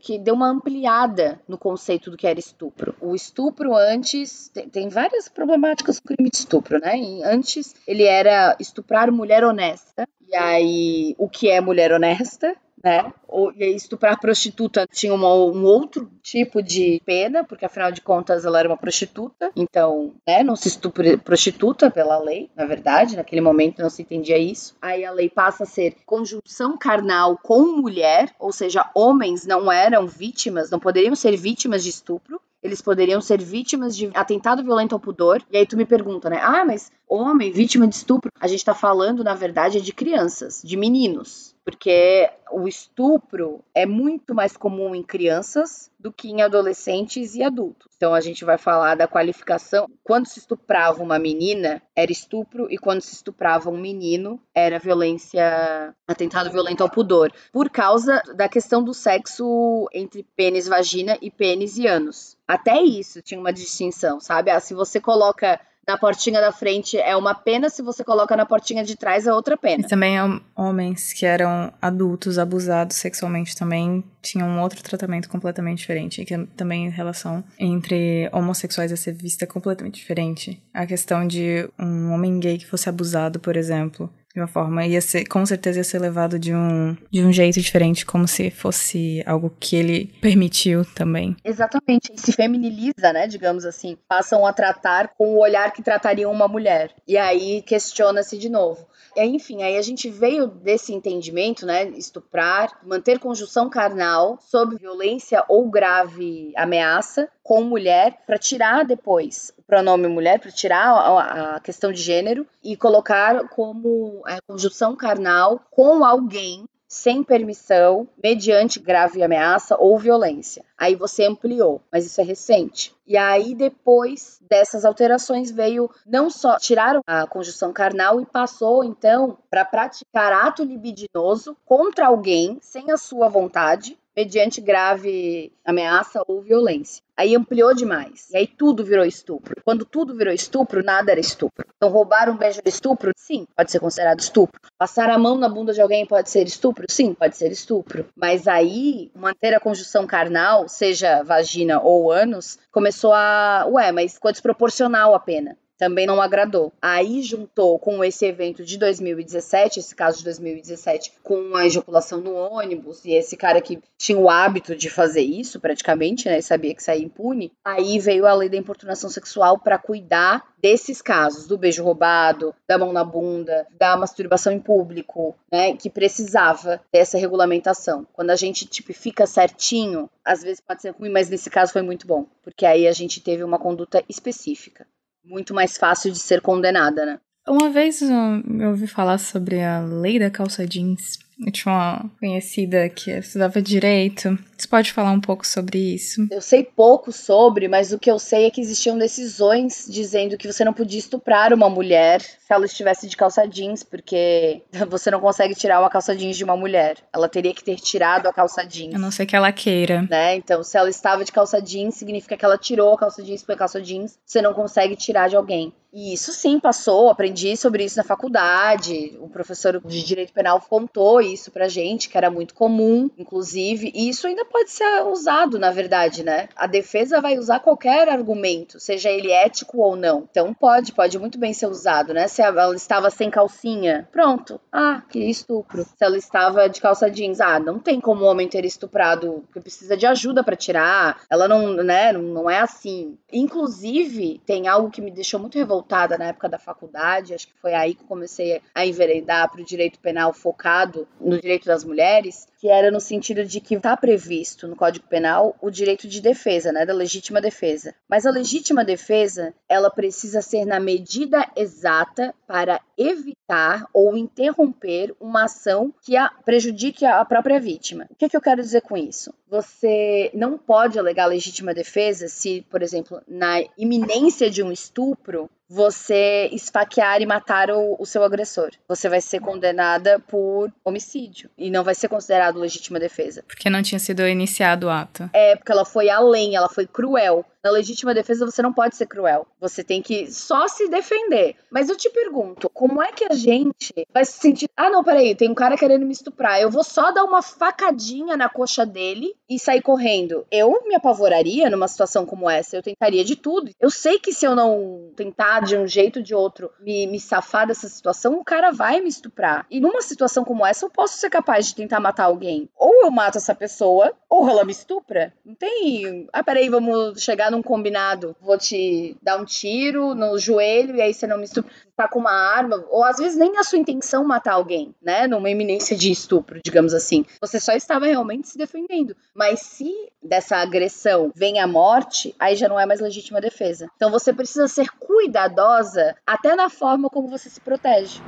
[0.00, 2.94] que deu uma ampliada no conceito do que era estupro.
[3.00, 6.98] O estupro antes, tem, tem várias problemáticas com o crime de estupro, né?
[6.98, 10.08] E antes ele era estuprar mulher honesta.
[10.28, 12.56] E aí, o que é mulher honesta?
[12.84, 13.10] Né?
[13.26, 18.44] Ou, e estuprar prostituta tinha uma, um outro tipo de pena, porque afinal de contas
[18.44, 23.40] ela era uma prostituta, então, né, não se estupra prostituta pela lei, na verdade, naquele
[23.40, 24.76] momento não se entendia isso.
[24.82, 30.06] Aí a lei passa a ser conjunção carnal com mulher, ou seja, homens não eram
[30.06, 35.00] vítimas, não poderiam ser vítimas de estupro, eles poderiam ser vítimas de atentado violento ao
[35.00, 35.42] pudor.
[35.50, 36.40] E aí tu me pergunta, né?
[36.42, 38.32] Ah, mas homem, vítima de estupro.
[38.40, 44.34] A gente tá falando, na verdade, de crianças, de meninos porque o estupro é muito
[44.34, 47.90] mais comum em crianças do que em adolescentes e adultos.
[47.96, 49.88] Então a gente vai falar da qualificação.
[50.02, 55.94] Quando se estuprava uma menina, era estupro, e quando se estuprava um menino, era violência,
[56.06, 61.78] atentado violento ao pudor, por causa da questão do sexo entre pênis, vagina e pênis
[61.78, 62.36] e ânus.
[62.46, 64.50] Até isso tinha uma distinção, sabe?
[64.50, 68.46] Ah, se você coloca na portinha da frente é uma pena, se você coloca na
[68.46, 69.84] portinha de trás é outra pena.
[69.84, 70.16] E também
[70.56, 76.86] homens que eram adultos, abusados sexualmente também tinham um outro tratamento completamente diferente, que também
[76.86, 80.62] em relação entre homossexuais a ser vista completamente diferente.
[80.72, 85.00] A questão de um homem gay que fosse abusado, por exemplo, de uma forma ia
[85.00, 89.22] ser com certeza ia ser levado de um de um jeito diferente como se fosse
[89.26, 91.36] algo que ele permitiu também.
[91.44, 92.12] Exatamente.
[92.16, 93.96] Se feminiliza né digamos assim.
[94.08, 96.90] Passam a tratar com o olhar que tratariam uma mulher.
[97.06, 98.86] E aí questiona-se de novo.
[99.16, 101.88] Enfim, aí a gente veio desse entendimento, né?
[101.90, 109.62] Estuprar, manter conjunção carnal sob violência ou grave ameaça com mulher, para tirar depois o
[109.62, 115.60] pronome mulher, para tirar a, a, questão de gênero e colocar como a conjunção carnal
[115.70, 120.64] com alguém sem permissão, mediante grave ameaça ou violência.
[120.78, 122.94] Aí você ampliou, mas isso é recente.
[123.04, 129.36] E aí, depois dessas alterações, veio não só tirar a conjunção carnal e passou, então,
[129.50, 137.02] para praticar ato libidinoso contra alguém sem a sua vontade, mediante grave ameaça ou violência.
[137.16, 138.28] Aí ampliou demais.
[138.30, 139.60] E aí tudo virou estupro.
[139.64, 141.64] Quando tudo virou estupro, nada era estupro.
[141.76, 143.12] Então roubar um beijo era estupro?
[143.16, 144.60] Sim, pode ser considerado estupro.
[144.76, 146.86] Passar a mão na bunda de alguém pode ser estupro?
[146.90, 148.06] Sim, pode ser estupro.
[148.16, 154.32] Mas aí manter a conjunção carnal, seja vagina ou ânus, começou a, ué, mas ficou
[154.32, 156.72] desproporcional a pena também não agradou.
[156.80, 162.34] Aí juntou com esse evento de 2017, esse caso de 2017, com a ejaculação no
[162.34, 166.82] ônibus, e esse cara que tinha o hábito de fazer isso praticamente, né, sabia que
[166.82, 171.84] saía impune, aí veio a lei da importunação sexual para cuidar desses casos, do beijo
[171.84, 178.06] roubado, da mão na bunda, da masturbação em público, né, que precisava dessa regulamentação.
[178.12, 182.06] Quando a gente tipifica certinho, às vezes pode ser ruim, mas nesse caso foi muito
[182.06, 184.86] bom, porque aí a gente teve uma conduta específica
[185.24, 187.18] muito mais fácil de ser condenada, né?
[187.46, 192.88] Uma vez eu ouvi falar sobre a lei da calça jeans eu tinha uma conhecida
[192.88, 194.38] que estudava direito.
[194.56, 196.26] Você pode falar um pouco sobre isso?
[196.30, 200.50] Eu sei pouco sobre, mas o que eu sei é que existiam decisões dizendo que
[200.50, 205.20] você não podia estuprar uma mulher se ela estivesse de calça jeans, porque você não
[205.20, 206.98] consegue tirar uma calça jeans de uma mulher.
[207.12, 208.94] Ela teria que ter tirado a calça jeans.
[208.94, 210.06] A não ser que ela queira.
[210.08, 210.36] Né?
[210.36, 213.54] Então, se ela estava de calça jeans, significa que ela tirou a calça jeans porque
[213.54, 215.72] a calça jeans você não consegue tirar de alguém.
[215.94, 219.16] E isso sim passou, aprendi sobre isso na faculdade.
[219.20, 224.08] O professor de direito penal contou isso pra gente, que era muito comum, inclusive, e
[224.08, 226.48] isso ainda pode ser usado, na verdade, né?
[226.56, 230.26] A defesa vai usar qualquer argumento, seja ele ético ou não.
[230.28, 232.26] Então pode, pode muito bem ser usado, né?
[232.26, 234.60] Se ela estava sem calcinha, pronto.
[234.72, 235.84] Ah, que estupro.
[235.84, 239.60] Se ela estava de calça jeans, ah, não tem como o homem ter estuprado, porque
[239.60, 241.20] precisa de ajuda para tirar.
[241.30, 243.16] Ela não, né, não é assim.
[243.32, 247.54] Inclusive, tem algo que me deixou muito revoltada voltada na época da faculdade, acho que
[247.60, 252.48] foi aí que comecei a enveredar para o direito penal focado no direito das mulheres,
[252.64, 256.72] que era no sentido de que está previsto no Código Penal o direito de defesa,
[256.72, 257.94] né, da legítima defesa.
[258.08, 265.44] Mas a legítima defesa, ela precisa ser na medida exata para evitar ou interromper uma
[265.44, 268.06] ação que a prejudique a própria vítima.
[268.10, 269.34] O que, que eu quero dizer com isso?
[269.46, 276.48] Você não pode alegar legítima defesa se, por exemplo, na iminência de um estupro, você
[276.52, 278.70] esfaquear e matar o, o, seu agressor.
[278.88, 283.44] Você vai ser condenada por homicídio e não vai ser considerado legítima defesa.
[283.46, 285.28] Porque não tinha sido iniciado o ato.
[285.32, 287.44] É, porque ela foi além, ela foi cruel.
[287.64, 289.46] Na legítima defesa você não pode ser cruel.
[289.58, 291.56] Você tem que só se defender.
[291.70, 294.68] Mas eu te pergunto, como é que a gente vai se sentir.
[294.76, 296.60] Ah, não, peraí, tem um cara querendo me estuprar.
[296.60, 300.46] Eu vou só dar uma facadinha na coxa dele e sair correndo.
[300.50, 302.76] Eu me apavoraria numa situação como essa.
[302.76, 303.70] Eu tentaria de tudo.
[303.80, 307.18] Eu sei que se eu não tentar de um jeito ou de outro me, me
[307.18, 309.66] safar dessa situação, o cara vai me estuprar.
[309.70, 312.68] E numa situação como essa, eu posso ser capaz de tentar matar alguém.
[312.76, 315.32] Ou eu mato essa pessoa, ou ela me estupra.
[315.44, 316.28] Não tem.
[316.30, 318.36] Ah, peraí, vamos chegar num combinado.
[318.40, 321.70] Vou te dar um tiro no joelho e aí você não me estupra.
[321.96, 325.28] Tá com uma arma, ou às vezes nem a sua intenção matar alguém, né?
[325.28, 327.24] Numa iminência de estupro, digamos assim.
[327.40, 329.16] Você só estava realmente se defendendo.
[329.32, 333.88] Mas se dessa agressão vem a morte, aí já não é mais legítima defesa.
[333.94, 338.20] Então você precisa ser cuidadosa até na forma como você se protege.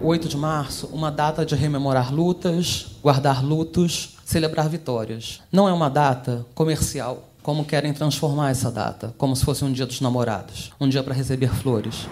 [0.00, 5.40] 8 de março, uma data de rememorar lutas, guardar lutos, celebrar vitórias.
[5.50, 9.86] Não é uma data comercial, como querem transformar essa data, como se fosse um dia
[9.86, 12.06] dos namorados, um dia para receber flores.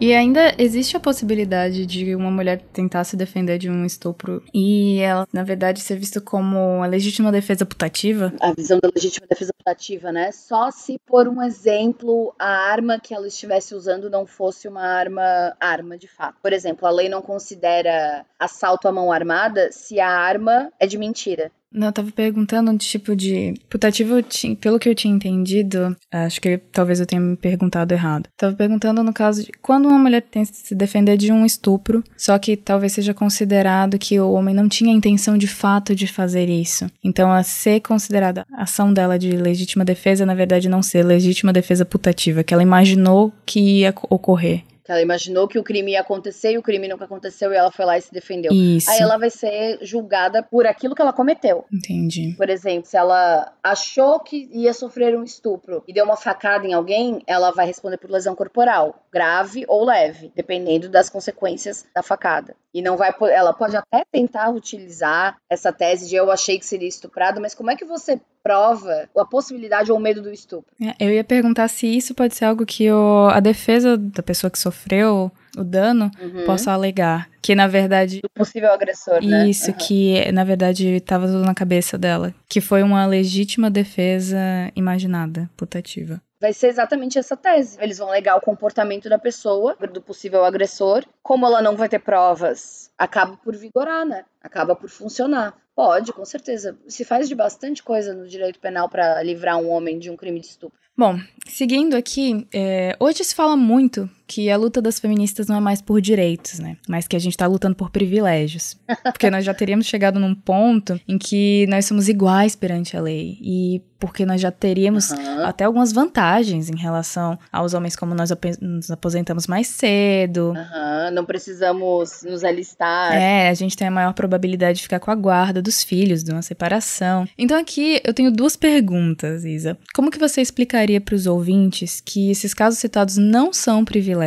[0.00, 4.98] E ainda existe a possibilidade de uma mulher tentar se defender de um estupro e
[5.00, 8.32] ela, na verdade, ser vista como a legítima defesa putativa?
[8.40, 10.30] A visão da legítima defesa putativa, né?
[10.30, 15.56] Só se, por um exemplo, a arma que ela estivesse usando não fosse uma arma
[15.58, 16.36] arma de fato.
[16.40, 20.96] Por exemplo, a lei não considera assalto à mão armada se a arma é de
[20.96, 21.50] mentira.
[21.72, 23.54] Não, eu tava perguntando um tipo de.
[23.68, 24.14] Putativo,
[24.60, 28.28] pelo que eu tinha entendido, acho que talvez eu tenha me perguntado errado.
[28.36, 32.38] Tava perguntando no caso de quando uma mulher que se defender de um estupro, só
[32.38, 36.86] que talvez seja considerado que o homem não tinha intenção de fato de fazer isso.
[37.04, 41.52] Então, a ser considerada a ação dela de legítima defesa, na verdade, não ser legítima
[41.52, 44.62] defesa putativa, que ela imaginou que ia ocorrer.
[44.88, 47.70] Que ela imaginou que o crime ia acontecer e o crime nunca aconteceu e ela
[47.70, 48.50] foi lá e se defendeu.
[48.50, 48.90] Isso.
[48.90, 51.66] Aí ela vai ser julgada por aquilo que ela cometeu.
[51.70, 52.32] Entendi.
[52.38, 56.72] Por exemplo, se ela achou que ia sofrer um estupro e deu uma facada em
[56.72, 62.56] alguém, ela vai responder por lesão corporal, grave ou leve, dependendo das consequências da facada.
[62.72, 66.88] E não vai, ela pode até tentar utilizar essa tese de eu achei que seria
[66.88, 68.18] estuprado, mas como é que você
[68.48, 70.72] prova a possibilidade ou o medo do estupro?
[70.82, 74.50] É, eu ia perguntar se isso pode ser algo que o, a defesa da pessoa
[74.50, 76.46] que sofreu o dano uhum.
[76.46, 77.28] possa alegar.
[77.42, 78.20] Que na verdade.
[78.22, 79.46] Do possível agressor, né?
[79.48, 79.76] Isso, uhum.
[79.76, 82.34] que na verdade estava tudo na cabeça dela.
[82.48, 84.38] Que foi uma legítima defesa
[84.74, 87.76] imaginada, putativa vai ser exatamente essa tese.
[87.80, 91.04] Eles vão alegar o comportamento da pessoa, do possível agressor.
[91.20, 94.24] Como ela não vai ter provas, acaba por vigorar, né?
[94.40, 95.54] Acaba por funcionar.
[95.78, 96.76] Pode, com certeza.
[96.88, 100.40] Se faz de bastante coisa no direito penal para livrar um homem de um crime
[100.40, 100.76] de estupro.
[100.96, 105.60] Bom, seguindo aqui, é, hoje se fala muito que a luta das feministas não é
[105.60, 106.76] mais por direitos, né?
[106.86, 108.76] Mas que a gente tá lutando por privilégios.
[109.02, 113.38] Porque nós já teríamos chegado num ponto em que nós somos iguais perante a lei.
[113.40, 115.44] E porque nós já teríamos uhum.
[115.44, 120.50] até algumas vantagens em relação aos homens, como nós nos aposentamos mais cedo.
[120.50, 121.10] Uhum.
[121.12, 123.12] Não precisamos nos alistar.
[123.12, 126.30] É, a gente tem a maior probabilidade de ficar com a guarda dos filhos, de
[126.30, 127.26] uma separação.
[127.36, 129.76] Então aqui eu tenho duas perguntas, Isa.
[129.92, 134.17] Como que você explicaria para os ouvintes que esses casos citados não são privilégios?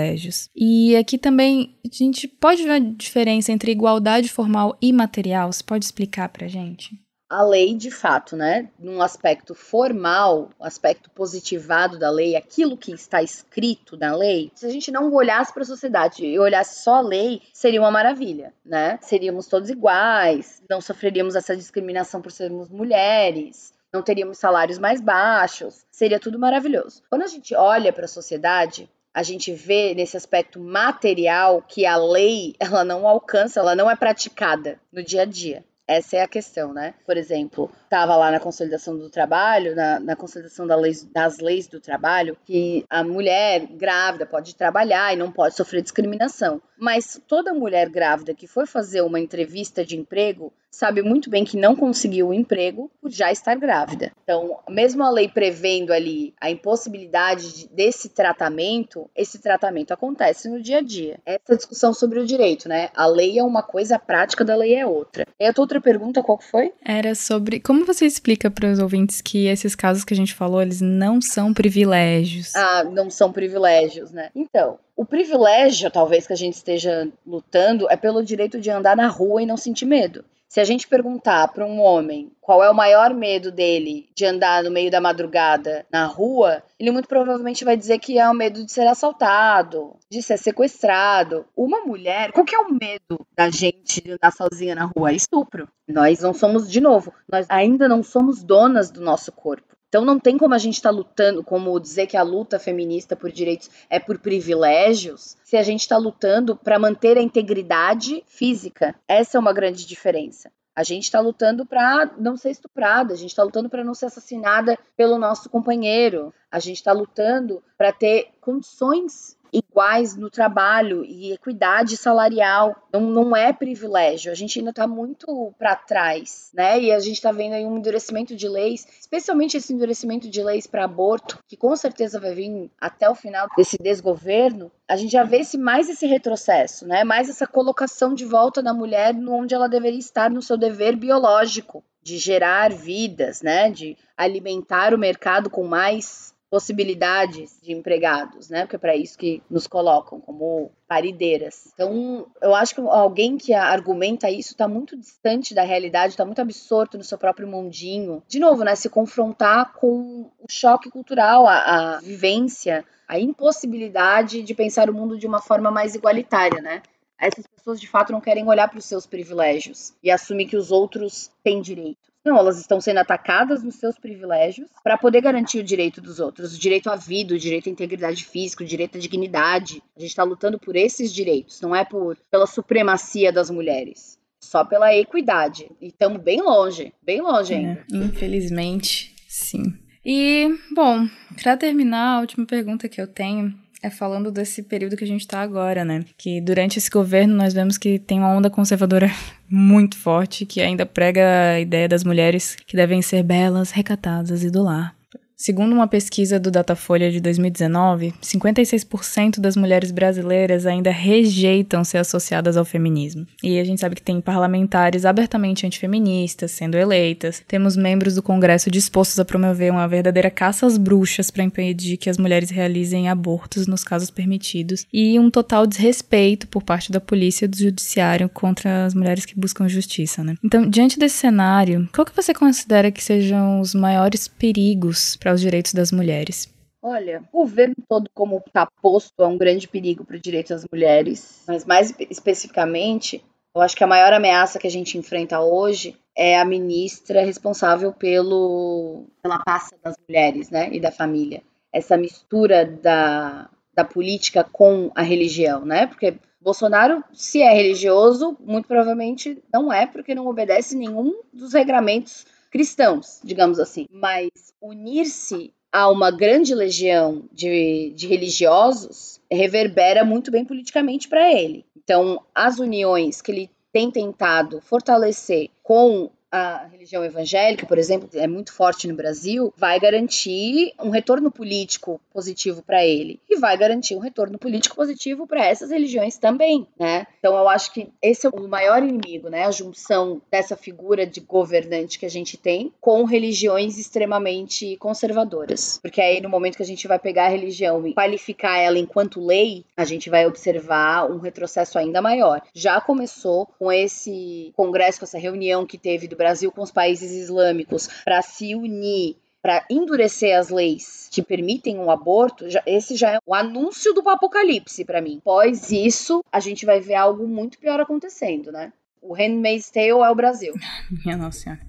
[0.55, 5.51] E aqui também a gente pode ver a diferença entre igualdade formal e material?
[5.51, 6.99] Você pode explicar pra gente?
[7.31, 8.69] a lei de fato, né?
[8.77, 14.69] Num aspecto formal, aspecto positivado da lei, aquilo que está escrito na lei, se a
[14.69, 18.99] gente não olhasse para a sociedade e olhasse só a lei, seria uma maravilha, né?
[19.01, 25.85] Seríamos todos iguais, não sofreríamos essa discriminação por sermos mulheres, não teríamos salários mais baixos,
[25.89, 27.01] seria tudo maravilhoso.
[27.09, 31.97] Quando a gente olha para a sociedade, a gente vê nesse aspecto material que a
[31.97, 35.63] lei ela não alcança, ela não é praticada no dia a dia.
[35.87, 36.93] Essa é a questão, né?
[37.05, 40.77] Por exemplo, estava lá na consolidação do trabalho, na, na consolidação da
[41.13, 46.61] das leis do trabalho, que a mulher grávida pode trabalhar e não pode sofrer discriminação.
[46.79, 51.57] Mas toda mulher grávida que for fazer uma entrevista de emprego sabe muito bem que
[51.57, 54.11] não conseguiu o emprego por já estar grávida.
[54.23, 60.61] Então, mesmo a lei prevendo ali a impossibilidade de, desse tratamento, esse tratamento acontece no
[60.61, 61.19] dia a dia.
[61.25, 62.89] Essa discussão sobre o direito, né?
[62.95, 65.27] A lei é uma coisa, a prática da lei é outra.
[65.37, 66.71] E a tua outra pergunta, qual foi?
[66.83, 70.61] Era sobre como você explica para os ouvintes que esses casos que a gente falou,
[70.61, 72.55] eles não são privilégios.
[72.55, 74.29] Ah, não são privilégios, né?
[74.35, 79.07] Então, o privilégio, talvez, que a gente esteja lutando é pelo direito de andar na
[79.07, 80.23] rua e não sentir medo.
[80.51, 84.61] Se a gente perguntar para um homem qual é o maior medo dele de andar
[84.61, 88.65] no meio da madrugada na rua, ele muito provavelmente vai dizer que é o medo
[88.65, 91.45] de ser assaltado, de ser sequestrado.
[91.55, 95.11] Uma mulher, qual que é o medo da gente de andar sozinha na rua?
[95.11, 95.69] É estupro.
[95.87, 99.73] Nós não somos, de novo, nós ainda não somos donas do nosso corpo.
[99.91, 103.13] Então não tem como a gente estar tá lutando, como dizer que a luta feminista
[103.13, 108.95] por direitos é por privilégios, se a gente está lutando para manter a integridade física.
[109.05, 110.49] Essa é uma grande diferença.
[110.73, 114.05] A gente está lutando para não ser estuprada, a gente está lutando para não ser
[114.05, 121.31] assassinada pelo nosso companheiro, a gente está lutando para ter condições iguais no trabalho e
[121.31, 122.75] equidade salarial.
[122.91, 124.31] Não, não é privilégio.
[124.31, 126.79] A gente ainda está muito para trás, né?
[126.79, 130.67] E a gente está vendo aí um endurecimento de leis, especialmente esse endurecimento de leis
[130.67, 134.71] para aborto, que com certeza vai vir até o final desse desgoverno.
[134.87, 137.03] A gente já vê esse, mais esse retrocesso, né?
[137.03, 141.83] Mais essa colocação de volta da mulher onde ela deveria estar no seu dever biológico
[142.03, 143.69] de gerar vidas, né?
[143.69, 148.63] De alimentar o mercado com mais possibilidades de empregados, né?
[148.63, 151.71] Porque é para isso que nos colocam como parideiras.
[151.73, 156.41] Então, eu acho que alguém que argumenta isso está muito distante da realidade, está muito
[156.41, 158.21] absorto no seu próprio mundinho.
[158.27, 158.75] De novo, né?
[158.75, 165.17] Se confrontar com o choque cultural, a, a vivência, a impossibilidade de pensar o mundo
[165.17, 166.81] de uma forma mais igualitária, né?
[167.17, 170.69] Essas pessoas de fato não querem olhar para os seus privilégios e assumir que os
[170.69, 172.10] outros têm direito.
[172.23, 176.55] Não, elas estão sendo atacadas nos seus privilégios para poder garantir o direito dos outros,
[176.55, 179.81] o direito à vida, o direito à integridade física, o direito à dignidade.
[179.97, 184.63] A gente está lutando por esses direitos, não é por pela supremacia das mulheres, só
[184.63, 185.71] pela equidade.
[185.81, 187.83] E estamos bem longe, bem longe ainda.
[187.91, 189.73] É, infelizmente, sim.
[190.05, 191.07] E, bom,
[191.41, 195.21] para terminar, a última pergunta que eu tenho é falando desse período que a gente
[195.21, 196.05] está agora, né?
[196.17, 199.09] Que durante esse governo nós vemos que tem uma onda conservadora
[199.49, 204.51] muito forte que ainda prega a ideia das mulheres que devem ser belas, recatadas e
[204.51, 204.95] do lar.
[205.41, 212.57] Segundo uma pesquisa do Datafolha de 2019, 56% das mulheres brasileiras ainda rejeitam ser associadas
[212.57, 213.25] ao feminismo.
[213.41, 218.69] E a gente sabe que tem parlamentares abertamente antifeministas sendo eleitas, temos membros do Congresso
[218.69, 223.65] dispostos a promover uma verdadeira caça às bruxas para impedir que as mulheres realizem abortos
[223.65, 228.85] nos casos permitidos, e um total desrespeito por parte da polícia e do judiciário contra
[228.85, 230.35] as mulheres que buscam justiça, né?
[230.43, 235.41] Então, diante desse cenário, qual que você considera que sejam os maiores perigos para os
[235.41, 236.47] direitos das mulheres?
[236.81, 240.65] Olha, o governo todo como está posto é um grande perigo para os direitos das
[240.71, 245.95] mulheres, mas mais especificamente, eu acho que a maior ameaça que a gente enfrenta hoje
[246.17, 251.43] é a ministra responsável pelo, pela pasta das mulheres, né, e da família.
[251.71, 258.67] Essa mistura da, da política com a religião, né, porque Bolsonaro, se é religioso, muito
[258.67, 263.87] provavelmente não é, porque não obedece nenhum dos regramentos cristãos, digamos assim.
[263.89, 264.29] Mas
[264.61, 271.65] unir-se a uma grande legião de, de religiosos reverbera muito bem politicamente para ele.
[271.75, 278.27] Então, as uniões que ele tem tentado fortalecer com a religião evangélica, por exemplo, é
[278.27, 283.95] muito forte no Brasil, vai garantir um retorno político positivo para ele e vai garantir
[283.95, 287.05] um retorno político positivo para essas religiões também, né?
[287.19, 289.43] Então eu acho que esse é o maior inimigo, né?
[289.43, 296.01] A junção dessa figura de governante que a gente tem com religiões extremamente conservadoras, porque
[296.01, 299.65] aí no momento que a gente vai pegar a religião e qualificar ela enquanto lei,
[299.75, 302.41] a gente vai observar um retrocesso ainda maior.
[302.53, 307.11] Já começou com esse congresso, com essa reunião que teve do Brasil com os países
[307.11, 312.95] islâmicos para se unir para endurecer as leis que permitem o um aborto, já, esse
[312.95, 315.17] já é o anúncio do apocalipse para mim.
[315.17, 318.71] Após isso, a gente vai ver algo muito pior acontecendo, né?
[319.01, 320.53] O Handmaid's Tale é o Brasil.
[321.03, 321.59] Minha nossa senhora.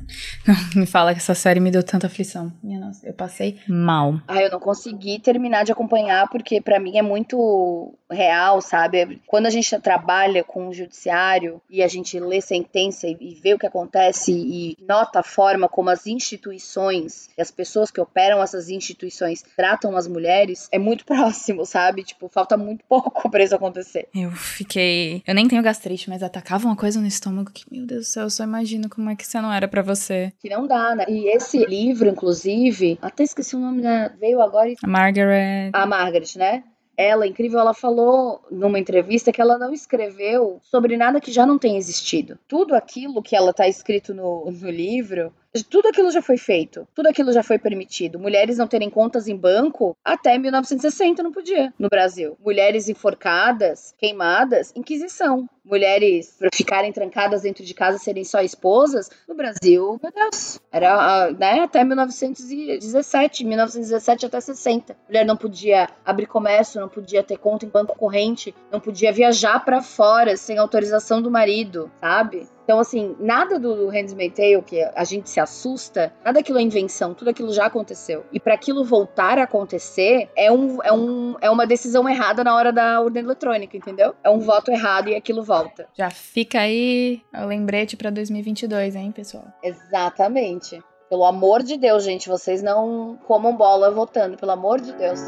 [0.47, 2.53] Não me fala que essa série me deu tanta aflição.
[2.63, 4.21] Minha nossa, eu passei mal.
[4.29, 9.23] Ah, eu não consegui terminar de acompanhar porque para mim é muito real, sabe?
[9.27, 13.59] Quando a gente trabalha com o judiciário e a gente lê sentença e vê o
[13.59, 18.69] que acontece e nota a forma como as instituições e as pessoas que operam essas
[18.69, 22.05] instituições tratam as mulheres, é muito próximo, sabe?
[22.05, 24.09] Tipo, falta muito pouco para isso acontecer.
[24.15, 25.23] Eu fiquei.
[25.27, 27.22] Eu nem tenho gastrite, mas atacava uma coisa no estômago
[27.53, 29.83] que, meu Deus do céu, eu só imagino como é que isso não era para
[29.83, 30.33] você.
[30.39, 31.05] Que não dá, né?
[31.09, 34.13] E esse livro, inclusive, até esqueci o nome, né?
[34.19, 34.69] Veio agora.
[34.69, 34.77] E...
[34.83, 35.71] A Margaret.
[35.73, 36.65] A Margaret, né?
[36.97, 41.59] ela, incrível, ela falou numa entrevista que ela não escreveu sobre nada que já não
[41.59, 42.39] tenha existido.
[42.47, 45.33] Tudo aquilo que ela tá escrito no, no livro
[45.69, 48.19] Tudo aquilo já foi feito, tudo aquilo já foi permitido.
[48.19, 52.39] Mulheres não terem contas em banco até 1960 não podia no Brasil.
[52.43, 55.49] Mulheres enforcadas, queimadas, Inquisição.
[55.65, 61.61] Mulheres ficarem trancadas dentro de casa serem só esposas no Brasil, meu Deus, era né,
[61.61, 64.97] até 1917, 1917 até 60.
[65.07, 69.61] Mulher não podia abrir comércio, não podia ter conta em banco corrente, não podia viajar
[69.65, 72.49] para fora sem autorização do marido, sabe?
[72.73, 77.13] Então, assim, nada do Handmaid's Tale que a gente se assusta, nada daquilo é invenção,
[77.13, 78.25] tudo aquilo já aconteceu.
[78.33, 82.55] E para aquilo voltar a acontecer, é, um, é, um, é uma decisão errada na
[82.55, 84.15] hora da urna eletrônica, entendeu?
[84.25, 85.87] É um voto errado e aquilo volta.
[85.93, 89.45] Já fica aí o lembrete para 2022, hein, pessoal?
[89.63, 90.83] Exatamente.
[91.11, 95.21] Pelo amor de Deus, gente, vocês não comam bola votando, pelo amor de Deus.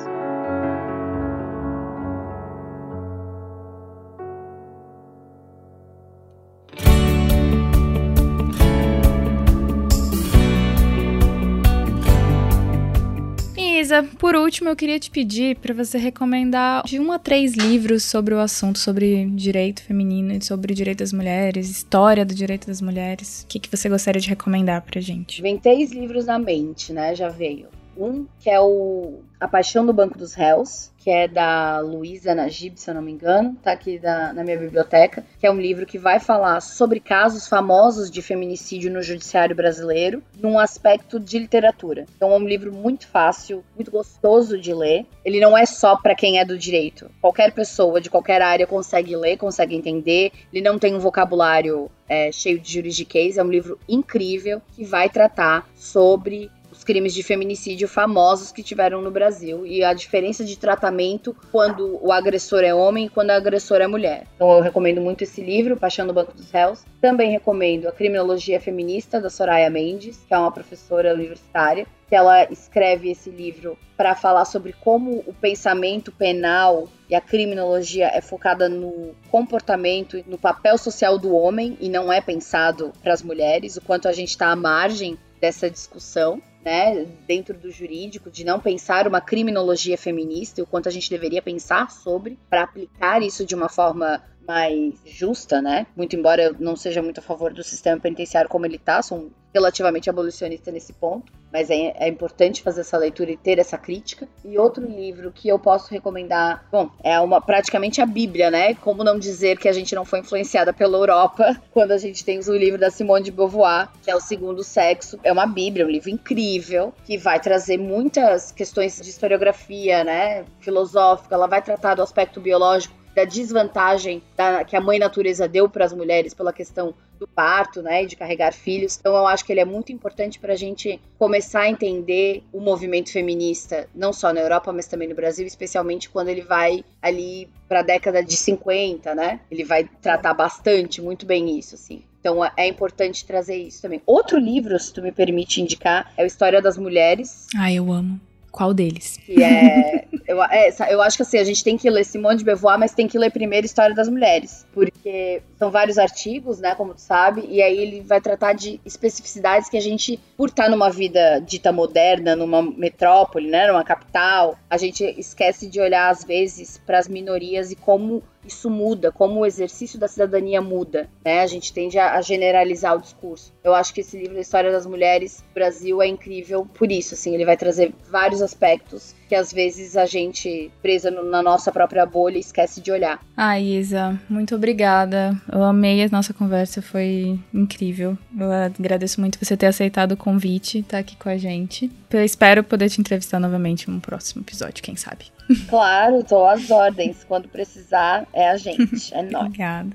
[14.18, 18.34] Por último, eu queria te pedir para você recomendar de um a três livros sobre
[18.34, 23.42] o assunto, sobre direito feminino, sobre o direito das mulheres, história do direito das mulheres.
[23.42, 25.40] O que, que você gostaria de recomendar pra gente?
[25.42, 27.14] Vem três livros na mente, né?
[27.14, 27.68] Já veio.
[27.96, 32.80] Um que é o A Paixão do Banco dos Réus, que é da Luísa Najib,
[32.80, 35.84] se eu não me engano, tá aqui da, na minha biblioteca, que é um livro
[35.84, 42.06] que vai falar sobre casos famosos de feminicídio no judiciário brasileiro, num aspecto de literatura.
[42.16, 45.04] Então é um livro muito fácil, muito gostoso de ler.
[45.22, 47.10] Ele não é só para quem é do direito.
[47.20, 50.32] Qualquer pessoa de qualquer área consegue ler, consegue entender.
[50.50, 53.36] Ele não tem um vocabulário é, cheio de juridiquês.
[53.36, 56.50] É um livro incrível que vai tratar sobre
[56.84, 62.12] crimes de feminicídio famosos que tiveram no Brasil e a diferença de tratamento quando o
[62.12, 64.26] agressor é homem e quando a agressora é mulher.
[64.36, 66.84] Então eu recomendo muito esse livro, Paixão no Banco dos Réus.
[67.00, 72.44] Também recomendo A Criminologia Feminista, da Soraya Mendes, que é uma professora universitária, que ela
[72.44, 78.68] escreve esse livro para falar sobre como o pensamento penal e a criminologia é focada
[78.68, 83.76] no comportamento e no papel social do homem e não é pensado para as mulheres,
[83.76, 88.58] o quanto a gente está à margem dessa discussão né, dentro do jurídico, de não
[88.58, 93.44] pensar uma criminologia feminista e o quanto a gente deveria pensar sobre para aplicar isso
[93.44, 95.86] de uma forma mais justa, né?
[95.96, 99.30] Muito embora eu não seja muito a favor do sistema penitenciário como ele tá, sou
[99.54, 104.26] relativamente abolicionista nesse ponto, mas é, é, importante fazer essa leitura e ter essa crítica.
[104.44, 108.74] E outro livro que eu posso recomendar, bom, é uma praticamente a Bíblia, né?
[108.74, 112.40] Como não dizer que a gente não foi influenciada pela Europa quando a gente tem
[112.40, 115.20] o livro da Simone de Beauvoir, que é o Segundo Sexo.
[115.22, 120.44] É uma Bíblia, um livro incrível que vai trazer muitas questões de historiografia, né?
[120.58, 121.36] Filosófica.
[121.36, 125.84] Ela vai tratar do aspecto biológico da desvantagem da, que a mãe natureza deu para
[125.84, 128.98] as mulheres pela questão do parto, né, e de carregar filhos.
[128.98, 132.60] Então eu acho que ele é muito importante para a gente começar a entender o
[132.60, 137.48] movimento feminista, não só na Europa, mas também no Brasil, especialmente quando ele vai ali
[137.68, 139.40] para a década de 50, né?
[139.50, 142.02] Ele vai tratar bastante, muito bem isso, assim.
[142.20, 144.02] Então é importante trazer isso também.
[144.06, 147.46] Outro livro, se tu me permite indicar, é o História das Mulheres.
[147.56, 148.18] Ah, eu amo.
[148.54, 149.18] Qual deles?
[149.28, 152.78] É, eu, é, eu acho que assim, a gente tem que ler Simone de Beauvoir,
[152.78, 154.64] mas tem que ler primeiro História das Mulheres.
[154.72, 159.68] Porque são vários artigos, né, como tu sabe, e aí ele vai tratar de especificidades
[159.68, 164.76] que a gente, por estar numa vida dita moderna, numa metrópole, né, numa capital, a
[164.76, 169.46] gente esquece de olhar às vezes para as minorias e como isso muda, como o
[169.46, 171.40] exercício da cidadania muda, né?
[171.40, 173.52] A gente tende a, generalizar o discurso.
[173.62, 177.34] Eu acho que esse livro, A História das Mulheres Brasil, é incrível por isso, assim,
[177.34, 182.04] ele vai trazer vários aspectos que às vezes a gente, presa no, na nossa própria
[182.06, 183.20] bolha, esquece de olhar.
[183.36, 185.32] Ah, Isa, muito obrigada.
[185.50, 188.16] Eu amei a nossa conversa, foi incrível.
[188.38, 191.90] Eu agradeço muito você ter aceitado o convite, estar tá aqui com a gente.
[192.10, 195.26] Eu espero poder te entrevistar novamente em um próximo episódio, quem sabe.
[195.68, 197.24] Claro, tô às ordens.
[197.24, 199.12] Quando precisar, é a gente.
[199.14, 199.46] É nóis.
[199.46, 199.94] Obrigada.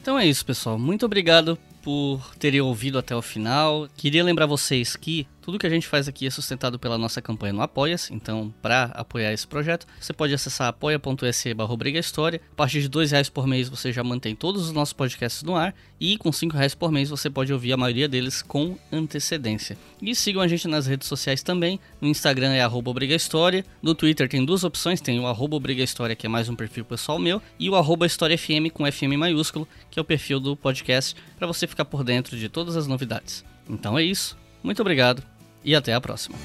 [0.00, 0.78] Então é isso, pessoal.
[0.78, 3.88] Muito obrigado por terem ouvido até o final.
[3.96, 7.52] Queria lembrar vocês que tudo que a gente faz aqui é sustentado pela nossa campanha
[7.52, 12.40] no Apoia-se, então para apoiar esse projeto, você pode acessar apoia.se barra História.
[12.52, 15.56] A partir de dois reais por mês você já mantém todos os nossos podcasts no
[15.56, 19.76] ar e com cinco reais por mês você pode ouvir a maioria deles com antecedência.
[20.00, 24.28] E sigam a gente nas redes sociais também, no Instagram é arroba História, no Twitter
[24.28, 27.68] tem duas opções, tem o arroba História que é mais um perfil pessoal meu, e
[27.68, 31.66] o arroba História FM com FM maiúsculo, que é o perfil do podcast, para você
[31.66, 33.44] ficar por dentro de todas as novidades.
[33.68, 35.22] Então é isso, muito obrigado
[35.64, 36.36] e até a próxima.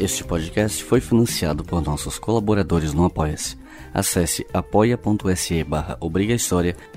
[0.00, 3.58] Este podcast foi financiado por nossos colaboradores no Apoia-se.
[3.92, 5.98] Acesse apoia.se barra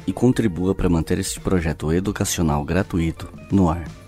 [0.06, 4.00] e contribua para manter este projeto educacional gratuito no ar.